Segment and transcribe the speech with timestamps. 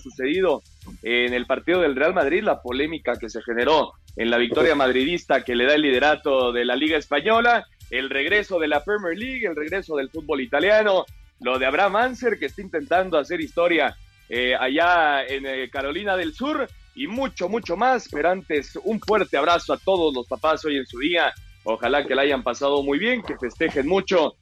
[0.00, 0.62] Sucedido
[1.02, 5.44] en el partido del Real Madrid, la polémica que se generó en la victoria madridista
[5.44, 9.46] que le da el liderato de la Liga Española, el regreso de la Premier League,
[9.46, 11.04] el regreso del fútbol italiano,
[11.40, 13.96] lo de Abraham Anser que está intentando hacer historia
[14.28, 18.08] eh, allá en eh, Carolina del Sur y mucho, mucho más.
[18.10, 21.32] Pero antes, un fuerte abrazo a todos los papás hoy en su día.
[21.64, 24.36] Ojalá que la hayan pasado muy bien, que festejen mucho.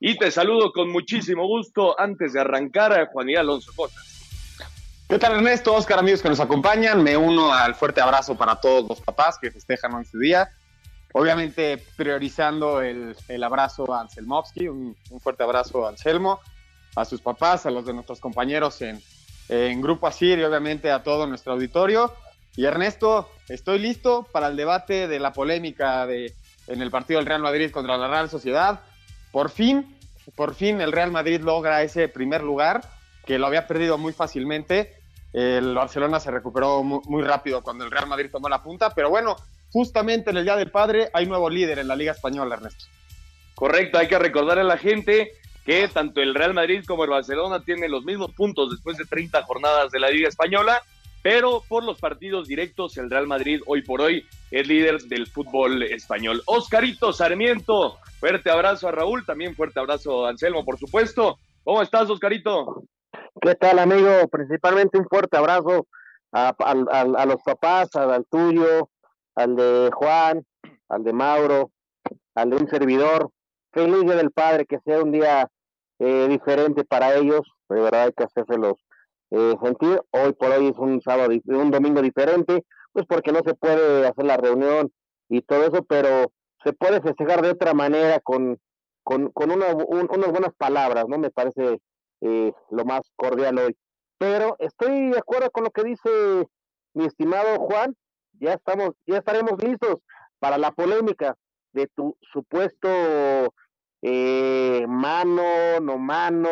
[0.00, 4.11] Y te saludo con muchísimo gusto antes de arrancar a Juan Alonso Cotas.
[5.12, 7.02] ¿Qué tal Ernesto, Oscar, amigos que nos acompañan?
[7.02, 10.48] Me uno al fuerte abrazo para todos los papás que festejan hoy su día.
[11.12, 16.40] Obviamente priorizando el, el abrazo a Anselmovsky, un, un, fuerte abrazo a Anselmo,
[16.96, 19.02] a sus papás, a los de nuestros compañeros en,
[19.50, 22.14] en Grupo Asir y obviamente a todo nuestro auditorio.
[22.56, 26.34] Y Ernesto, estoy listo para el debate de la polémica de,
[26.68, 28.80] en el partido del Real Madrid contra la Real Sociedad.
[29.30, 29.94] Por fin,
[30.36, 32.80] por fin el Real Madrid logra ese primer lugar
[33.26, 35.01] que lo había perdido muy fácilmente
[35.32, 39.36] el Barcelona se recuperó muy, rápido cuando el Real Madrid tomó la punta, pero bueno,
[39.70, 42.84] justamente en el Día del Padre hay nuevo líder en la Liga Española, Ernesto.
[43.54, 45.32] Correcto, hay que recordar a la gente
[45.64, 49.42] que tanto el Real Madrid como el Barcelona tienen los mismos puntos después de 30
[49.44, 50.82] jornadas de la Liga Española,
[51.22, 55.84] pero por los partidos directos el Real Madrid hoy por hoy es líder del fútbol
[55.84, 56.42] español.
[56.46, 61.38] Oscarito Sarmiento, fuerte abrazo a Raúl, también fuerte abrazo a Anselmo, por supuesto.
[61.62, 62.82] ¿Cómo estás, Oscarito?
[63.40, 64.28] ¿Qué tal, amigo?
[64.30, 65.86] Principalmente un fuerte abrazo
[66.32, 68.90] a, a, los papás, al tuyo,
[69.34, 70.44] al de Juan,
[70.90, 71.70] al de Mauro,
[72.34, 73.30] al de un servidor.
[73.72, 75.48] Feliz Día del Padre, que sea un día
[75.98, 77.40] eh, diferente para ellos.
[77.70, 78.74] De verdad hay que hacérselos
[79.30, 80.00] eh, sentir.
[80.10, 84.24] Hoy por hoy es un sábado, un domingo diferente, pues porque no se puede hacer
[84.26, 84.92] la reunión
[85.30, 86.30] y todo eso, pero
[86.62, 88.58] se puede festejar de otra manera con,
[89.02, 91.16] con, con una, un, unas buenas palabras, ¿no?
[91.16, 91.80] Me parece
[92.22, 93.76] eh, lo más cordial hoy.
[94.18, 96.10] Pero estoy de acuerdo con lo que dice
[96.94, 97.94] mi estimado Juan.
[98.40, 99.98] Ya estamos, ya estaremos listos
[100.38, 101.36] para la polémica
[101.72, 102.88] de tu supuesto
[104.02, 106.48] eh, mano, no mano,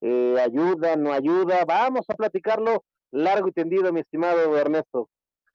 [0.00, 1.64] eh, ayuda, no ayuda.
[1.66, 5.10] Vamos a platicarlo largo y tendido, mi estimado Ernesto.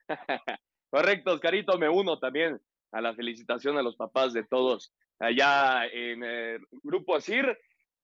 [0.92, 2.62] Correcto, Oscarito, me uno también
[2.92, 7.58] a la felicitación a los papás de todos allá en eh, Grupo Asir.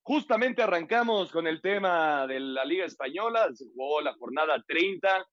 [0.09, 5.23] Justamente arrancamos con el tema de la Liga Española, se jugó la jornada 30.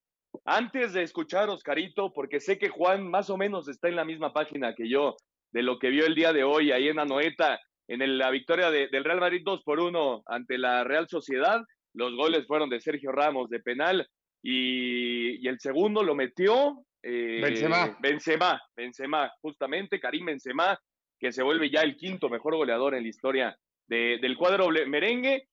[0.45, 4.33] Antes de escuchar Oscarito, porque sé que Juan más o menos está en la misma
[4.33, 5.15] página que yo
[5.51, 8.69] de lo que vio el día de hoy ahí en Anoeta, en el, la victoria
[8.69, 11.59] de, del Real Madrid 2 por 1 ante la Real Sociedad.
[11.95, 14.07] Los goles fueron de Sergio Ramos de penal
[14.43, 17.97] y, y el segundo lo metió eh, Benzema.
[17.99, 20.79] Benzema, Benzema, justamente Karim Benzema,
[21.19, 23.57] que se vuelve ya el quinto mejor goleador en la historia
[23.87, 25.47] de, del cuadro merengue.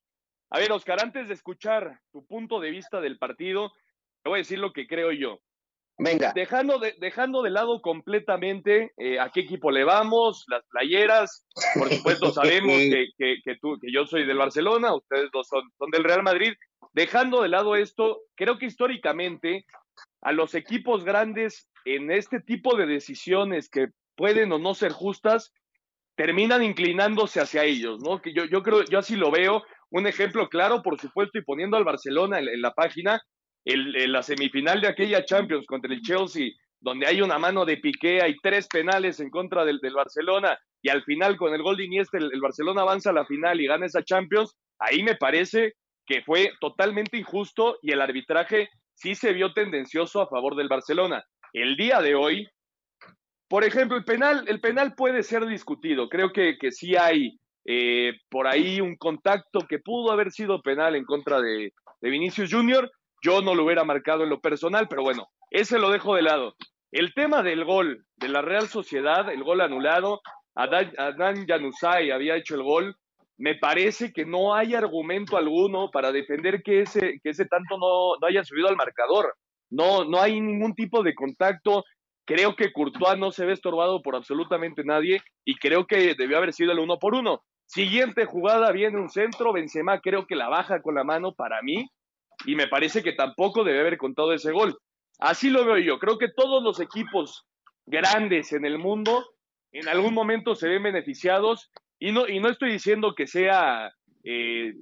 [0.51, 3.73] A ver, Oscar, antes de escuchar tu punto de vista del partido,
[4.23, 5.41] te voy a decir lo que creo yo.
[5.97, 6.33] Venga.
[6.35, 11.47] Dejando de, dejando de lado completamente eh, a qué equipo le vamos, las playeras,
[11.79, 15.63] por supuesto sabemos que, que, que, tú, que yo soy del Barcelona, ustedes dos son,
[15.79, 16.55] son del Real Madrid.
[16.93, 19.67] Dejando de lado esto, creo que históricamente
[20.21, 25.53] a los equipos grandes en este tipo de decisiones que pueden o no ser justas,
[26.17, 28.21] terminan inclinándose hacia ellos, ¿no?
[28.21, 29.63] Que yo, yo creo, yo así lo veo.
[29.91, 33.21] Un ejemplo claro, por supuesto, y poniendo al Barcelona en, en la página,
[33.65, 37.79] el, el, la semifinal de aquella Champions contra el Chelsea, donde hay una mano de
[37.79, 41.77] Piqué, hay tres penales en contra del, del Barcelona, y al final con el gol
[41.77, 45.17] de Iniesta el, el, Barcelona avanza a la final y gana esa Champions, ahí me
[45.17, 45.75] parece
[46.07, 51.25] que fue totalmente injusto y el arbitraje sí se vio tendencioso a favor del Barcelona.
[51.55, 52.47] El día de hoy,
[53.49, 56.09] por ejemplo, el penal, el penal puede ser discutido.
[56.09, 60.97] Creo que, que sí hay eh, por ahí un contacto que pudo haber sido penal
[60.97, 62.91] en contra de, Vinicius Junior.
[63.23, 66.55] Yo no lo hubiera marcado en lo personal, pero bueno, ese lo dejo de lado.
[66.93, 70.21] El tema del gol de la Real Sociedad, el gol anulado,
[70.55, 72.97] Adán, Adán Januzaj había hecho el gol.
[73.39, 78.17] Me parece que no hay argumento alguno para defender que ese, que ese tanto no,
[78.21, 79.35] no haya subido al marcador.
[79.71, 81.85] No, no hay ningún tipo de contacto.
[82.27, 86.53] Creo que Courtois no se ve estorbado por absolutamente nadie y creo que debió haber
[86.53, 87.43] sido el uno por uno.
[87.67, 91.87] Siguiente jugada, viene un centro, Benzema creo que la baja con la mano para mí.
[92.47, 94.77] y me parece que tampoco debe haber contado ese gol.
[95.19, 95.99] Así lo veo yo.
[95.99, 97.47] Creo que todos los equipos
[97.87, 99.25] grandes en el mundo
[99.73, 103.93] en algún momento se ven beneficiados y no, y no estoy diciendo que sea
[104.25, 104.75] eh,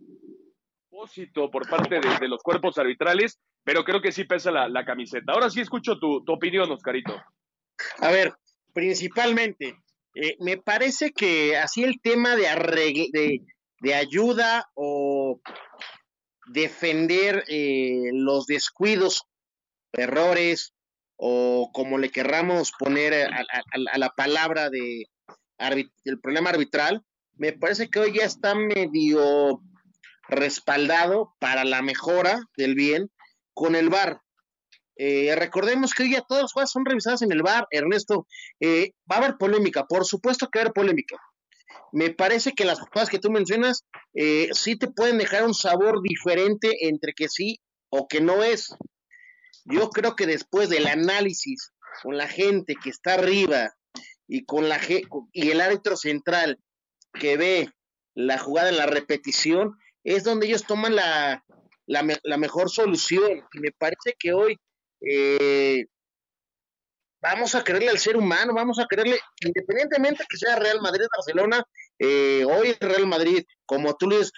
[1.34, 5.32] por parte de, los cuerpos arbitrales, pero creo que sí pesa la, camiseta.
[5.32, 7.20] Ahora sí escucho tu, opinión, Oscarito.
[7.98, 8.34] A ver,
[8.72, 9.76] principalmente,
[10.14, 12.44] eh, me parece que así el tema de,
[13.12, 13.40] de,
[13.80, 15.40] de ayuda o
[16.46, 19.22] defender eh, los descuidos,
[19.92, 20.72] errores
[21.16, 23.44] o como le querramos poner a,
[23.98, 25.06] la palabra de
[25.58, 27.04] el problema arbitral,
[27.34, 29.60] me parece que hoy ya está medio
[30.28, 33.10] respaldado para la mejora del bien
[33.54, 34.20] con el VAR.
[34.96, 38.26] Eh, recordemos que hoy ya todas las jugadas son revisadas en el VAR, Ernesto.
[38.60, 41.16] Eh, va a haber polémica, por supuesto que va a haber polémica.
[41.92, 43.84] Me parece que las jugadas que tú mencionas
[44.14, 47.60] eh, sí te pueden dejar un sabor diferente entre que sí
[47.90, 48.74] o que no es.
[49.64, 51.72] Yo creo que después del análisis
[52.02, 53.74] con la gente que está arriba
[54.26, 54.80] y con la
[55.32, 56.58] y el árbitro central
[57.12, 57.72] que ve
[58.14, 61.44] la jugada en la repetición, es donde ellos toman la,
[61.86, 63.44] la, mejor solución.
[63.52, 64.58] Y me parece que hoy
[65.00, 65.86] eh,
[67.20, 71.64] vamos a creerle al ser humano, vamos a creerle, independientemente que sea Real Madrid, Barcelona,
[71.98, 74.32] eh, hoy Real Madrid, como tú le dices,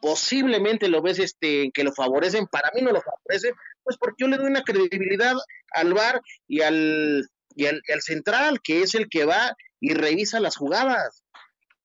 [0.00, 4.28] posiblemente lo ves este, que lo favorecen, para mí no lo favorecen, pues porque yo
[4.28, 5.34] le doy una credibilidad
[5.72, 10.56] al VAR y al, y al, central, que es el que va y revisa las
[10.56, 11.24] jugadas.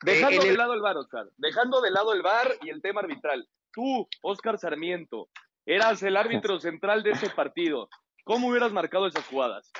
[0.03, 3.47] Dejando de lado el VAR, Oscar, dejando de lado el VAR y el tema arbitral,
[3.75, 5.29] tú, Oscar Sarmiento,
[5.65, 7.89] eras el árbitro central de ese partido,
[8.23, 9.71] ¿cómo hubieras marcado esas jugadas?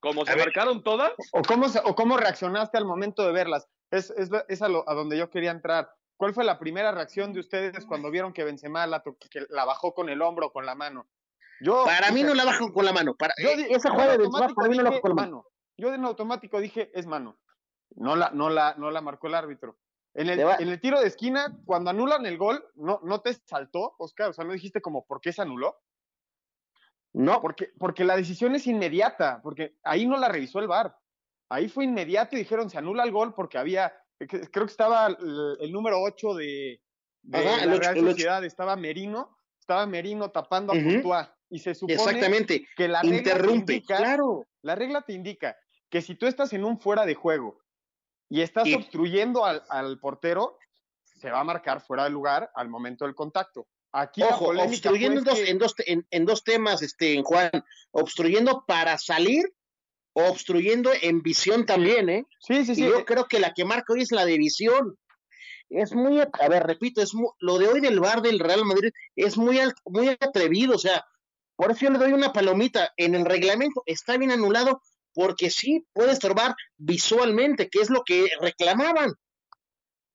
[0.00, 1.12] ¿Cómo se marcaron todas?
[1.32, 3.68] ¿O cómo, ¿O cómo reaccionaste al momento de verlas?
[3.90, 5.90] Es, es, es a, lo, a, donde yo quería entrar.
[6.16, 9.94] ¿Cuál fue la primera reacción de ustedes cuando vieron que Benzema la, que la bajó
[9.94, 11.06] con el hombro o con la mano?
[11.60, 13.14] Yo, para mí no la bajó con la mano.
[13.14, 15.46] Para, yo, eh, esa jugada de Benzema para mí no la bajó con la mano.
[15.76, 17.38] Yo en automático dije, es mano.
[17.94, 19.78] No la, no la, no la marcó el árbitro.
[20.14, 23.94] En el, en el, tiro de esquina, cuando anulan el gol, ¿no, ¿no te saltó,
[23.98, 24.28] Oscar?
[24.28, 25.80] O sea, ¿no dijiste como por qué se anuló?
[27.14, 30.96] No, porque, porque la decisión es inmediata, porque ahí no la revisó el VAR.
[31.48, 35.72] Ahí fue inmediato y dijeron se anula el gol porque había, creo que estaba el,
[35.72, 36.82] número 8 de,
[37.24, 41.28] la Real Sociedad, estaba Merino, estaba Merino tapando a Courtois.
[41.50, 42.66] Y se supone Exactamente.
[42.74, 44.46] que la regla Interrumpe, indica, claro.
[44.62, 45.54] La regla te indica
[45.90, 47.58] que si tú estás en un fuera de juego
[48.32, 50.58] y estás obstruyendo al, al portero,
[51.04, 53.68] se va a marcar fuera de lugar al momento del contacto.
[53.92, 55.74] Aquí Ojo, obstruyendo en, dos, en, dos,
[56.10, 57.50] en, dos temas, este, Juan,
[57.90, 59.44] obstruyendo para salir,
[60.14, 62.26] obstruyendo en visión también, ¿eh?
[62.40, 62.80] Sí, sí, sí.
[62.80, 64.96] yo creo que la que marca hoy es la de visión.
[65.68, 69.36] Es muy, a ver, repito, es lo de hoy del bar del Real Madrid es
[69.36, 71.04] muy, muy atrevido, o sea,
[71.54, 72.94] por eso yo le doy una palomita.
[72.96, 74.80] En el reglamento está bien anulado
[75.14, 79.12] porque sí puede estorbar visualmente, que es lo que reclamaban.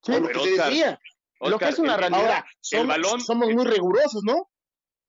[0.03, 0.99] Sí, lo que se decía
[1.39, 2.44] lo que es una realidad.
[2.61, 4.49] somos, somos muy rigurosos, ¿no?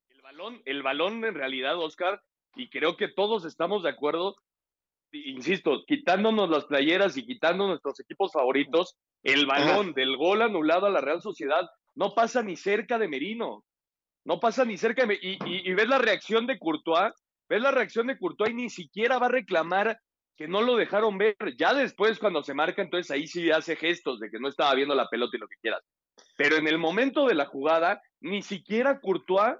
[0.09, 2.21] El balón, el balón en realidad, Oscar,
[2.55, 4.35] y creo que todos estamos de acuerdo,
[5.11, 10.91] insisto, quitándonos las playeras y quitando nuestros equipos favoritos, el balón del gol anulado a
[10.91, 13.65] la Real Sociedad no pasa ni cerca de Merino.
[14.25, 17.13] No pasa ni cerca de y, y, y ves la reacción de Courtois,
[17.49, 19.99] ves la reacción de Courtois y ni siquiera va a reclamar
[20.37, 21.35] que no lo dejaron ver.
[21.57, 24.95] Ya después, cuando se marca, entonces ahí sí hace gestos de que no estaba viendo
[24.95, 25.81] la pelota y lo que quieras.
[26.37, 29.55] Pero en el momento de la jugada, ni siquiera Courtois.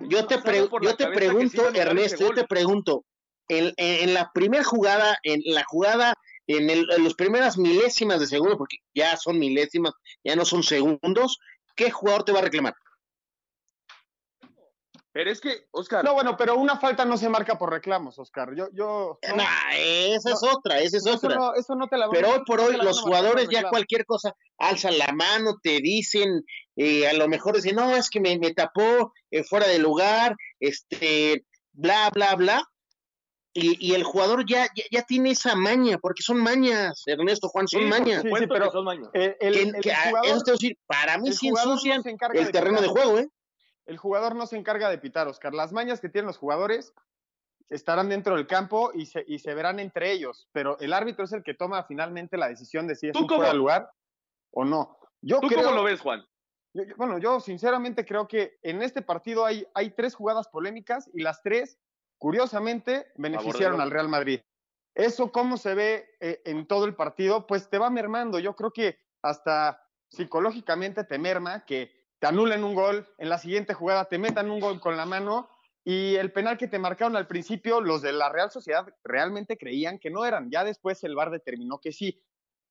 [0.00, 0.36] Yo te,
[0.82, 3.04] yo te pregunto, Ernesto, yo te pregunto,
[3.48, 6.14] en, en, la primera jugada, en la jugada,
[6.46, 10.62] en, el, en las primeras milésimas de segundo, porque ya son milésimas, ya no son
[10.62, 11.38] segundos,
[11.74, 12.74] ¿qué jugador te va a reclamar?
[15.12, 16.04] Pero es que, Oscar.
[16.04, 18.54] No, bueno, pero una falta no se marca por reclamos, Oscar.
[18.54, 19.18] Yo, yo.
[19.34, 21.34] No, esa es otra, esa es otra.
[21.34, 24.98] No, eso no te la Pero hoy por hoy los jugadores ya cualquier cosa alzan
[24.98, 26.44] la mano, te dicen,
[26.76, 30.36] eh, a lo mejor dicen, no, es que me, me tapó eh, fuera de lugar,
[30.60, 32.64] este, bla, bla, bla.
[33.54, 37.88] Y, y el jugador ya, ya, tiene esa maña, porque son mañas, Ernesto Juan, son
[37.88, 38.22] mañas.
[38.22, 39.08] Sí, sí, pero son mañas.
[39.14, 39.74] El, el,
[40.22, 42.02] eso te decir, para mí sí ensucian
[42.34, 43.28] el terreno de juego, ¿eh?
[43.88, 45.54] El jugador no se encarga de pitar, Oscar.
[45.54, 46.94] Las mañas que tienen los jugadores
[47.70, 51.32] estarán dentro del campo y se, y se verán entre ellos, pero el árbitro es
[51.32, 53.90] el que toma finalmente la decisión de si es un fuera lugar
[54.52, 54.98] o no.
[55.22, 56.24] Yo ¿Tú cómo lo ves, Juan?
[56.96, 61.42] bueno, yo sinceramente creo que en este partido hay, hay tres jugadas polémicas y las
[61.42, 61.78] tres,
[62.18, 64.40] curiosamente, beneficiaron al Real Madrid.
[64.94, 68.38] Eso, cómo se ve eh, en todo el partido, pues te va mermando.
[68.38, 73.74] Yo creo que hasta psicológicamente te merma que te anulen un gol, en la siguiente
[73.74, 75.48] jugada te metan un gol con la mano
[75.84, 79.98] y el penal que te marcaron al principio, los de la Real Sociedad realmente creían
[79.98, 80.50] que no eran.
[80.50, 82.22] Ya después el VAR determinó que sí.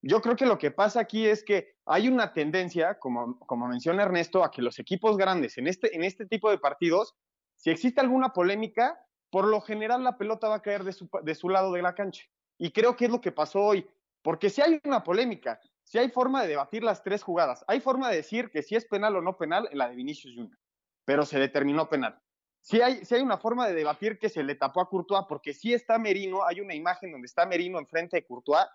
[0.03, 4.03] Yo creo que lo que pasa aquí es que hay una tendencia, como, como menciona
[4.03, 7.15] Ernesto, a que los equipos grandes en este, en este tipo de partidos,
[7.55, 11.33] si existe alguna polémica, por lo general la pelota va a caer de su, de
[11.33, 12.23] su lado de la cancha.
[12.59, 13.89] Y creo que es lo que pasó hoy.
[14.21, 18.09] Porque si hay una polémica, si hay forma de debatir las tres jugadas, hay forma
[18.09, 20.59] de decir que si es penal o no penal en la de Vinicius Junior,
[21.05, 22.19] pero se determinó penal.
[22.59, 25.53] Si hay, si hay una forma de debatir que se le tapó a Courtois, porque
[25.53, 28.65] si está Merino, hay una imagen donde está Merino enfrente de Courtois,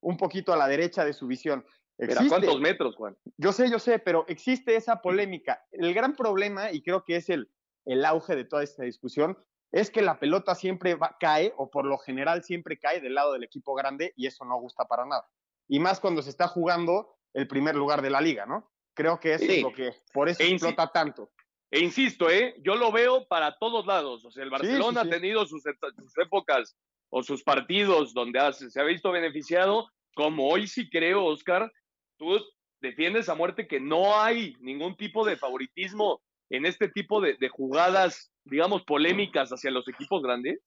[0.00, 1.64] un poquito a la derecha de su visión.
[1.98, 3.16] Existe, ¿Cuántos metros, Juan?
[3.36, 5.64] Yo sé, yo sé, pero existe esa polémica.
[5.70, 7.48] El gran problema, y creo que es el,
[7.84, 9.38] el auge de toda esta discusión,
[9.70, 13.34] es que la pelota siempre va, cae, o por lo general siempre cae del lado
[13.34, 15.28] del equipo grande, y eso no gusta para nada
[15.68, 18.70] y más cuando se está jugando el primer lugar de la liga, ¿no?
[18.94, 21.30] Creo que eso es lo que, por eso e explota tanto.
[21.70, 22.54] E insisto, ¿eh?
[22.62, 24.24] yo lo veo para todos lados.
[24.24, 26.76] O sea, el Barcelona ha tenido sus, sus, épocas
[27.10, 31.70] o sus partidos donde se ha visto beneficiado, como hoy sí creo, Oscar,
[32.16, 32.40] tú
[32.80, 37.48] defiendes a muerte que no hay ningún tipo de favoritismo en este tipo de, de
[37.48, 40.60] jugadas, digamos, polémicas hacia los equipos grandes.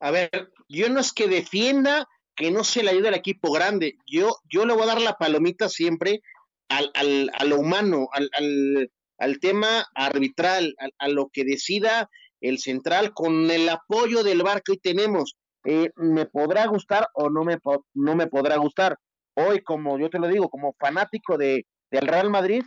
[0.00, 2.06] A ver, yo no es que defienda
[2.38, 3.98] que no se le ayude al equipo grande.
[4.06, 6.22] Yo, yo le voy a dar la palomita siempre
[6.68, 12.08] al, al, a lo humano, al, al, al tema arbitral, a, lo que decida
[12.40, 15.36] el central con el apoyo del bar que hoy tenemos.
[15.64, 17.58] Eh, me podrá gustar o no me,
[17.94, 18.96] no me podrá gustar.
[19.34, 22.62] Hoy, como yo te lo digo, como fanático de, del Real Madrid,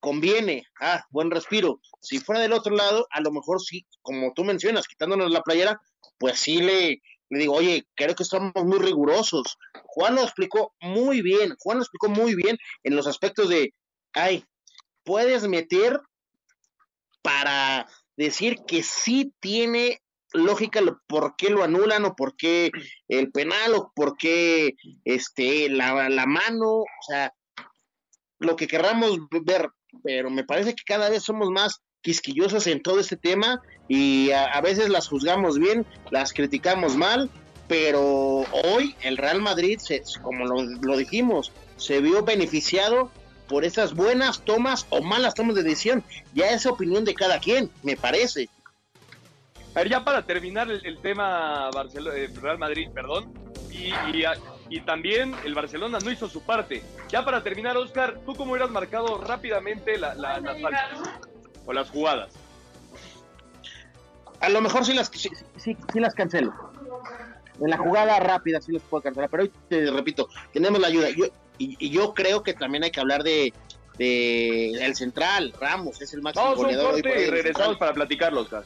[0.00, 1.78] conviene, ah, buen respiro.
[2.00, 5.78] Si fuera del otro lado, a lo mejor sí, como tú mencionas, quitándonos la playera,
[6.18, 9.58] pues sí le, le digo, oye, creo que estamos muy rigurosos.
[9.84, 13.74] Juan lo explicó muy bien, Juan lo explicó muy bien en los aspectos de,
[14.14, 14.44] ay,
[15.04, 16.00] puedes meter
[17.22, 20.00] para decir que sí tiene
[20.32, 22.70] lógica por qué lo anulan o por qué
[23.08, 27.32] el penal o por qué este, la, la mano, o sea,
[28.38, 29.70] lo que querramos ver,
[30.02, 34.60] pero me parece que cada vez somos más quisquillosas en todo este tema y a,
[34.60, 37.30] veces las juzgamos bien, las criticamos mal,
[37.68, 43.10] pero hoy el Real Madrid, se, como lo, dijimos, se vio beneficiado
[43.48, 46.04] por esas buenas tomas o malas tomas de decisión.
[46.34, 48.48] Ya es opinión de cada quien, me parece.
[49.74, 53.32] A ver, ya para terminar el, tema Barcelona, eh, Real Madrid, perdón,
[53.70, 53.92] y,
[54.70, 56.82] y, también el Barcelona no hizo su parte.
[57.10, 60.56] Ya para terminar, Oscar, ¿tú cómo hubieras marcado rápidamente la, la, las
[61.68, 62.32] o las jugadas?
[64.40, 66.54] A lo mejor sí las, sí, las cancelo.
[67.60, 71.10] En la jugada rápida sí las puedo cancelar, pero hoy te repito, tenemos la ayuda.
[71.10, 71.26] Yo,
[71.58, 73.52] y, yo creo que también hay que hablar de,
[73.98, 76.98] de el central, Ramos, es el máximo Vamos goleador.
[76.98, 78.64] y regresamos para platicarlo, Oscar.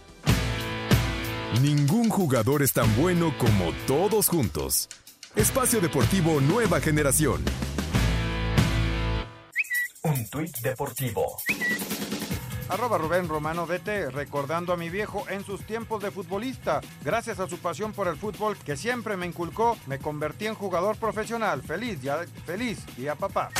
[1.60, 4.88] Ningún jugador es tan bueno como todos juntos.
[5.34, 7.42] Espacio Deportivo Nueva Generación.
[10.02, 11.38] Un tuit deportivo.
[12.72, 16.80] Arroba Rubén Romano DT, recordando a mi viejo en sus tiempos de futbolista.
[17.04, 20.96] Gracias a su pasión por el fútbol que siempre me inculcó, me convertí en jugador
[20.96, 21.62] profesional.
[21.62, 23.50] Feliz, ya, feliz día papá.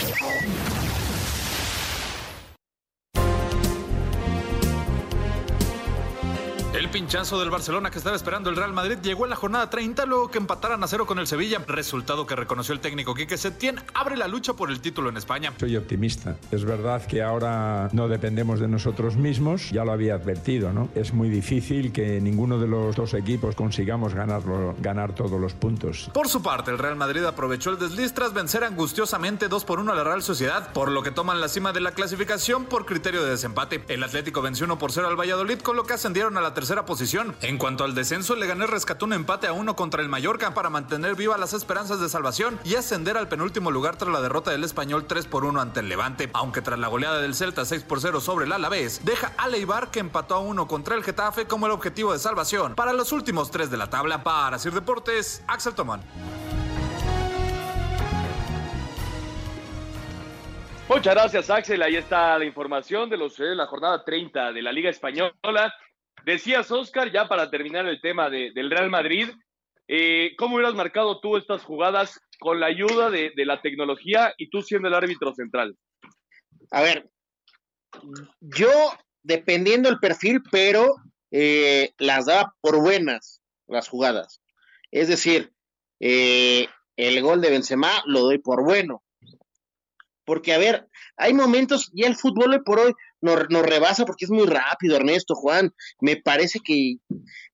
[6.92, 10.28] Pinchazo del Barcelona que estaba esperando el Real Madrid llegó en la jornada 30 luego
[10.28, 11.58] que empataran a cero con el Sevilla.
[11.66, 15.54] Resultado que reconoció el técnico Quique Setién abre la lucha por el título en España.
[15.58, 16.36] Soy optimista.
[16.50, 20.90] Es verdad que ahora no dependemos de nosotros mismos, ya lo había advertido, ¿no?
[20.94, 26.10] Es muy difícil que ninguno de los dos equipos consigamos ganarlo, ganar todos los puntos.
[26.12, 29.92] Por su parte, el Real Madrid aprovechó el desliz tras vencer angustiosamente 2 por 1
[29.92, 33.22] a la Real Sociedad, por lo que toman la cima de la clasificación por criterio
[33.22, 33.82] de desempate.
[33.88, 36.81] El Atlético venció 1 por 0 al Valladolid, con lo que ascendieron a la tercera
[36.84, 37.34] posición.
[37.40, 40.70] En cuanto al descenso, el Leganés rescató un empate a uno contra el Mallorca para
[40.70, 44.64] mantener vivas las esperanzas de salvación y ascender al penúltimo lugar tras la derrota del
[44.64, 46.30] español 3 por 1 ante el Levante.
[46.32, 49.90] Aunque tras la goleada del Celta 6 por 0 sobre el Alavés, deja a Leibar
[49.90, 53.50] que empató a uno contra el Getafe como el objetivo de salvación para los últimos
[53.50, 54.22] tres de la tabla.
[54.22, 56.02] Para Sir Deportes, Axel Tomán.
[60.88, 61.82] Muchas gracias, Axel.
[61.82, 65.72] Ahí está la información de los de la jornada 30 de la Liga Española.
[66.24, 69.28] Decías, Oscar, ya para terminar el tema del Real Madrid,
[69.88, 74.62] eh, ¿cómo hubieras marcado tú estas jugadas con la ayuda de, la tecnología y tú
[74.62, 75.76] siendo el árbitro central?
[76.70, 77.10] A ver,
[78.40, 78.70] yo,
[79.22, 80.94] dependiendo el perfil, pero
[81.30, 84.40] eh, las daba por buenas las jugadas.
[84.90, 85.52] Es decir,
[86.00, 89.02] eh, el gol de Benzema lo doy por bueno.
[90.24, 94.24] Porque, a ver, hay momentos, ya el fútbol hoy por hoy nos, nos rebasa porque
[94.24, 95.72] es muy rápido, Ernesto, Juan.
[96.00, 96.96] Me parece que,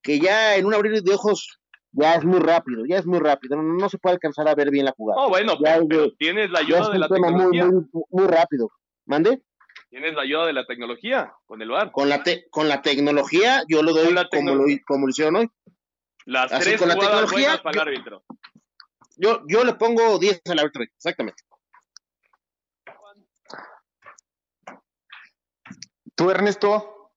[0.03, 1.59] que ya en un abrir de ojos
[1.93, 3.57] ya es muy rápido, ya es muy rápido.
[3.57, 5.23] No, no se puede alcanzar a ver bien la jugada.
[5.23, 7.67] No, bueno, Ya pero, tienes la ayuda de la muy, tecnología.
[7.67, 8.71] muy, muy rápido.
[9.07, 9.41] ¿Mande?
[9.89, 11.91] Tienes la ayuda de la tecnología con el VAR.
[11.93, 15.37] Con la, te- con la tecnología, yo lo doy la como, lo, como lo hicieron
[15.37, 15.49] hoy.
[16.27, 18.23] Las Así, tres con la tecnología, para el árbitro.
[19.17, 21.43] Yo, yo le pongo 10 al árbitro, exactamente.
[26.19, 27.13] ¿Tú, Ernesto?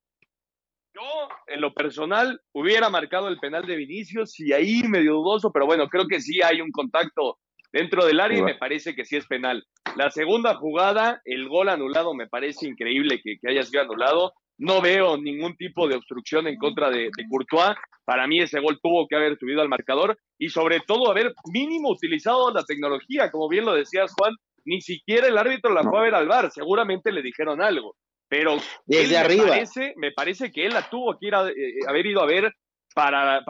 [0.93, 1.01] Yo,
[1.47, 5.87] en lo personal, hubiera marcado el penal de Vinicius y ahí medio dudoso, pero bueno,
[5.89, 7.39] creo que sí hay un contacto
[7.73, 9.65] dentro del área y me parece que sí es penal.
[9.95, 14.33] La segunda jugada, el gol anulado, me parece increíble que, que haya sido anulado.
[14.59, 17.75] No veo ningún tipo de obstrucción en contra de, de Courtois.
[18.05, 21.89] Para mí ese gol tuvo que haber subido al marcador y sobre todo haber mínimo
[21.89, 26.03] utilizado la tecnología, como bien lo decías Juan, ni siquiera el árbitro la fue a
[26.03, 27.95] ver al bar, seguramente le dijeron algo,
[28.31, 29.47] pero Desde me arriba.
[29.49, 31.53] parece, me parece que él la tuvo que ir a, eh,
[31.85, 32.53] haber ido a ver
[32.95, 33.43] para,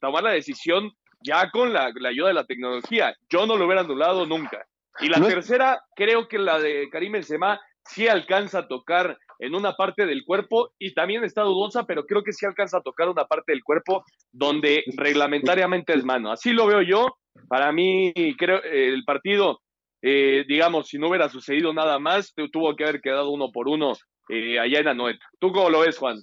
[0.00, 0.90] tomar la decisión
[1.20, 3.14] ya con la, la ayuda de la tecnología.
[3.30, 4.66] Yo no lo hubiera anulado nunca.
[4.98, 9.16] Y la No es- tercera, creo que la de Karim Benzema sí alcanza a tocar
[9.38, 12.82] en una parte del cuerpo y también está dudosa, pero creo que sí alcanza a
[12.82, 14.02] tocar una parte del cuerpo
[14.32, 16.32] donde reglamentariamente es mano.
[16.32, 17.16] Así lo veo yo.
[17.48, 19.60] Para mí, creo eh, el partido,
[20.02, 23.68] eh, digamos, si no hubiera sucedido nada más, tu- tuvo que haber quedado uno por
[23.68, 23.92] uno
[24.28, 25.26] eh, allá en Anoeta.
[25.38, 26.22] ¿Tú cómo lo ves, Juan?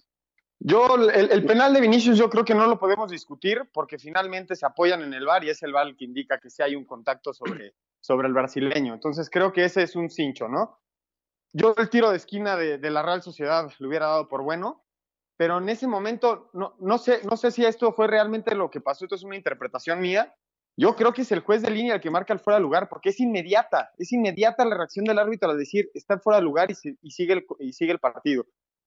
[0.60, 4.56] Yo, el, el penal de Vinicius, yo creo que no lo podemos discutir porque finalmente
[4.56, 6.76] se apoyan en el VAR y es el VAR el que indica que sí hay
[6.76, 8.94] un contacto sobre, sobre el brasileño.
[8.94, 10.80] Entonces creo que ese es un cincho, ¿no?
[11.52, 14.84] Yo el tiro de esquina de, de la Real Sociedad lo hubiera dado por bueno,
[15.38, 18.82] pero en ese momento no, no, sé, no sé si esto fue realmente lo que
[18.82, 20.34] pasó, esto es una interpretación mía.
[20.76, 22.90] Yo creo que es el juez de línea el que marca el fuera de lugar,
[22.90, 26.72] porque es inmediata, es inmediata la reacción del árbitro al decir está fuera de lugar
[26.72, 28.46] y, se- y sigue, el, y sigue el partido.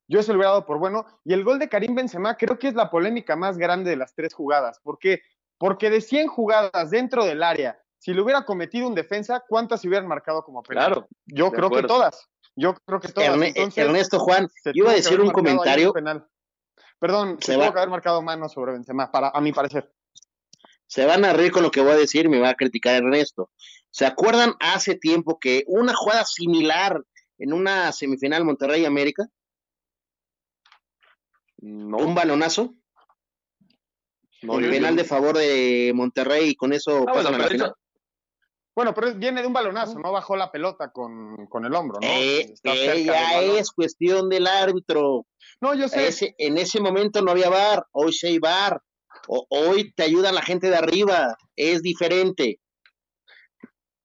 [0.09, 1.05] Yo eso lo hubiera dado por bueno.
[1.25, 4.15] Y el gol de Karim Benzema creo que es la polémica más grande de las
[4.15, 4.79] tres jugadas.
[4.81, 5.21] ¿Por qué?
[5.59, 9.89] Porque de 100 jugadas dentro del área, si lo hubiera cometido un defensa, ¿cuántas se
[9.89, 10.87] hubieran marcado como penal?
[10.93, 12.29] Claro, Yo creo que todas.
[12.55, 13.31] Yo creo que todas.
[13.31, 15.93] Erne- Entonces, Ernesto Juan, yo iba a decir un comentario.
[16.99, 19.93] Perdón, se, Se tuvo que haber marcado mano sobre Benzema, para, a mi parecer.
[20.97, 22.95] Se van a reír con lo que voy a decir y me va a criticar
[22.95, 23.51] Ernesto.
[23.91, 27.03] ¿Se acuerdan hace tiempo que una jugada similar
[27.37, 29.27] en una semifinal Monterrey-América?
[31.59, 32.73] Un balonazo.
[34.41, 37.29] No, el yo- penal yo- de favor de Monterrey y con eso Ah, pasan bueno,
[37.29, 37.67] a la pero final.
[37.69, 37.77] eso-
[38.75, 42.07] Bueno, pero viene de un balonazo, no bajó la pelota con, con el hombro, ¿no?
[42.09, 45.27] Eh, ya es cuestión del árbitro.
[45.61, 46.09] No, yo sé.
[46.09, 48.81] Ese- en ese momento no había VAR, hoy sí hay VAR.
[49.29, 52.61] O- hoy te ayuda la gente de arriba, es diferente.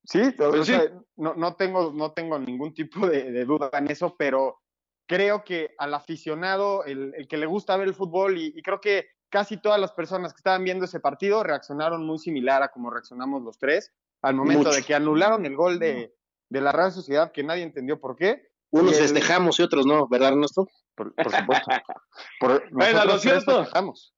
[0.03, 0.73] Sí, o Pues sí.
[0.73, 4.59] sea, no, no, tengo, no tengo ningún tipo de, de duda en eso, pero
[5.07, 8.81] creo que al aficionado, el, el que le gusta ver el fútbol, y, y creo
[8.81, 12.89] que casi todas las personas que estaban viendo ese partido reaccionaron muy similar a como
[12.89, 14.71] reaccionamos los tres, al momento Mucho.
[14.75, 16.13] de que anularon el gol de,
[16.49, 18.49] de la Real Sociedad, que nadie entendió por qué.
[18.71, 20.67] Unos festejamos y otros no, ¿verdad, Ernesto?
[20.95, 21.69] Por, por supuesto.
[22.39, 23.59] Por- Bueno, lo cierto.
[23.59, 24.13] festejamos.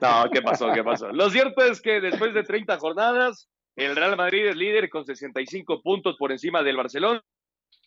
[0.00, 0.72] No, ¿qué pasó?
[0.72, 1.08] ¿Qué pasó?
[1.12, 5.82] Lo cierto es que después de 30 jornadas, el Real Madrid es líder con 65
[5.82, 7.22] puntos por encima del Barcelona,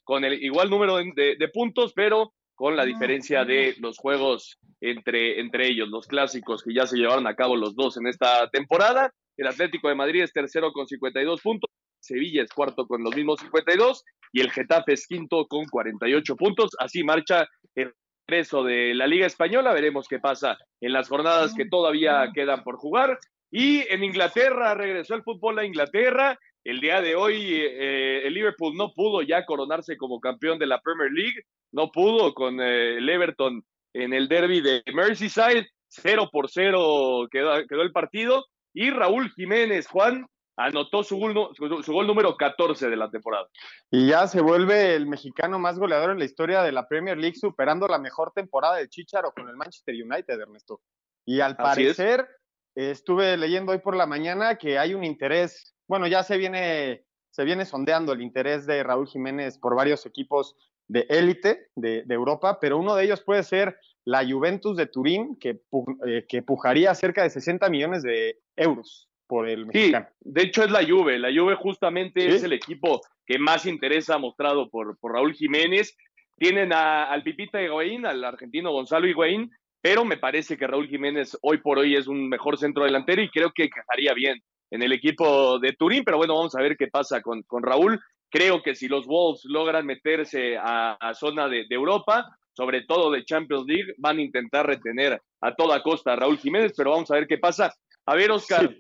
[0.04, 5.68] con el igual número de, puntos, pero con la diferencia de los juegos entre, entre
[5.68, 9.12] ellos, los clásicos que ya se llevaron a cabo los dos en esta temporada.
[9.38, 13.40] El Atlético de Madrid es tercero con 52 puntos, Sevilla es cuarto con los mismos
[13.42, 16.72] 52 y el Getafe es quinto con 48 puntos.
[16.80, 17.94] Así marcha el
[18.28, 19.74] regreso de la Liga Española.
[19.74, 23.20] Veremos qué pasa en las jornadas que todavía quedan por jugar.
[23.52, 26.38] Y en Inglaterra regresó el fútbol a Inglaterra.
[26.64, 30.82] El día de hoy eh, el Liverpool no pudo ya coronarse como campeón de la
[30.82, 31.44] Premier League.
[31.72, 35.70] No pudo con eh, el Everton en el derby de Merseyside.
[35.90, 38.46] 0 por 0 quedó, quedó el partido.
[38.74, 40.26] Y Raúl Jiménez, Juan,
[40.58, 43.48] anotó su gol, su- número 14 de la temporada.
[43.92, 47.36] Y ya se vuelve el mexicano más goleador en la historia de la Premier League,
[47.36, 50.82] superando la mejor temporada de Chicharo con el Manchester United, Ernesto.
[51.26, 52.28] Y al Así parecer,
[52.76, 57.44] estuve leyendo hoy por la mañana que hay un interés, bueno, ya se viene, se
[57.44, 60.56] viene sondeando el interés de Raúl Jiménez por varios equipos
[60.88, 65.36] de élite de, de Europa, pero uno de ellos puede ser la Juventus de Turín,
[65.40, 65.62] que,
[66.06, 70.72] eh, que pujaría cerca de 60 millones de euros por el Sí, de hecho es
[70.72, 71.20] la Juve.
[71.20, 72.28] La Juve justamente Sí.
[72.28, 75.98] es el equipo que más interés ha mostrado por, por Raúl Jiménez.
[76.38, 79.50] Tienen a- al Pipita Higuaín, al argentino Gonzalo Higuaín,
[79.82, 83.30] pero me parece que Raúl Jiménez hoy por hoy es un mejor centro delantero y
[83.30, 86.04] creo que encajaría bien en el equipo de Turín.
[86.04, 88.00] Pero bueno, vamos a ver qué pasa con, con Raúl,
[88.32, 93.66] Creo que si los Wolves logran meterse a, zona de, Europa, sobre todo de Champions
[93.66, 97.28] League, van a intentar retener a toda costa a Raúl Jiménez, pero vamos a ver
[97.28, 97.74] qué pasa.
[98.06, 98.76] A ver, Oscar,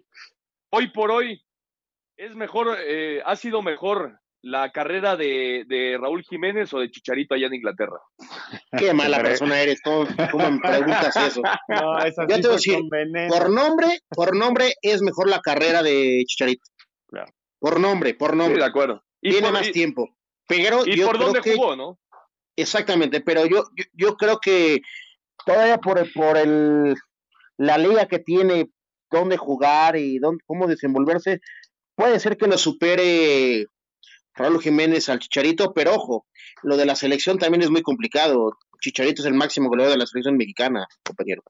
[0.76, 1.42] hoy por hoy,
[2.18, 7.48] ¿es mejor, eh, ha sido mejor la carrera de, Raúl Jiménez o de Chicharito allá
[7.48, 7.98] en Inglaterra?
[8.78, 11.42] Qué mala persona eres, ¿cómo, me preguntas eso?
[11.70, 12.80] No, Yo te voy a decir,
[13.30, 16.64] por nombre, por nombre es mejor la carrera de Chicharito.
[17.08, 17.32] Claro.
[17.60, 18.56] Por nombre, por nombre.
[18.56, 19.04] Sí, de acuerdo.
[19.22, 20.10] Tiene más tiempo.
[20.48, 21.98] Pero y por dónde jugó, ¿no?
[22.58, 24.80] Exactamente, pero yo, yo, creo que
[25.46, 26.96] todavía por, por el,
[27.58, 28.70] la liga que tiene,
[29.12, 31.42] dónde jugar y dónde, cómo desenvolverse,
[31.96, 33.68] puede ser que lo supere
[34.36, 36.26] Raúl Jiménez al Chicharito, pero ojo,
[36.64, 38.58] lo de la selección también es muy complicado.
[38.82, 41.42] Chicharito es el máximo goleador de la selección mexicana, compañero.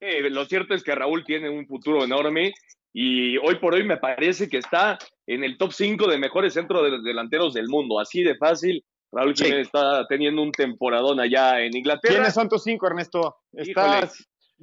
[0.00, 2.54] Eh, lo cierto es que Raúl tiene un futuro enorme
[2.92, 7.02] y hoy por hoy me parece que está en el top 5 de mejores centros
[7.04, 8.00] delanteros del mundo.
[8.00, 12.14] Así de fácil, Raúl Jiménez está teniendo un temporadón allá en Inglaterra.
[12.14, 13.36] ¿Quiénes son tus cinco, Ernesto?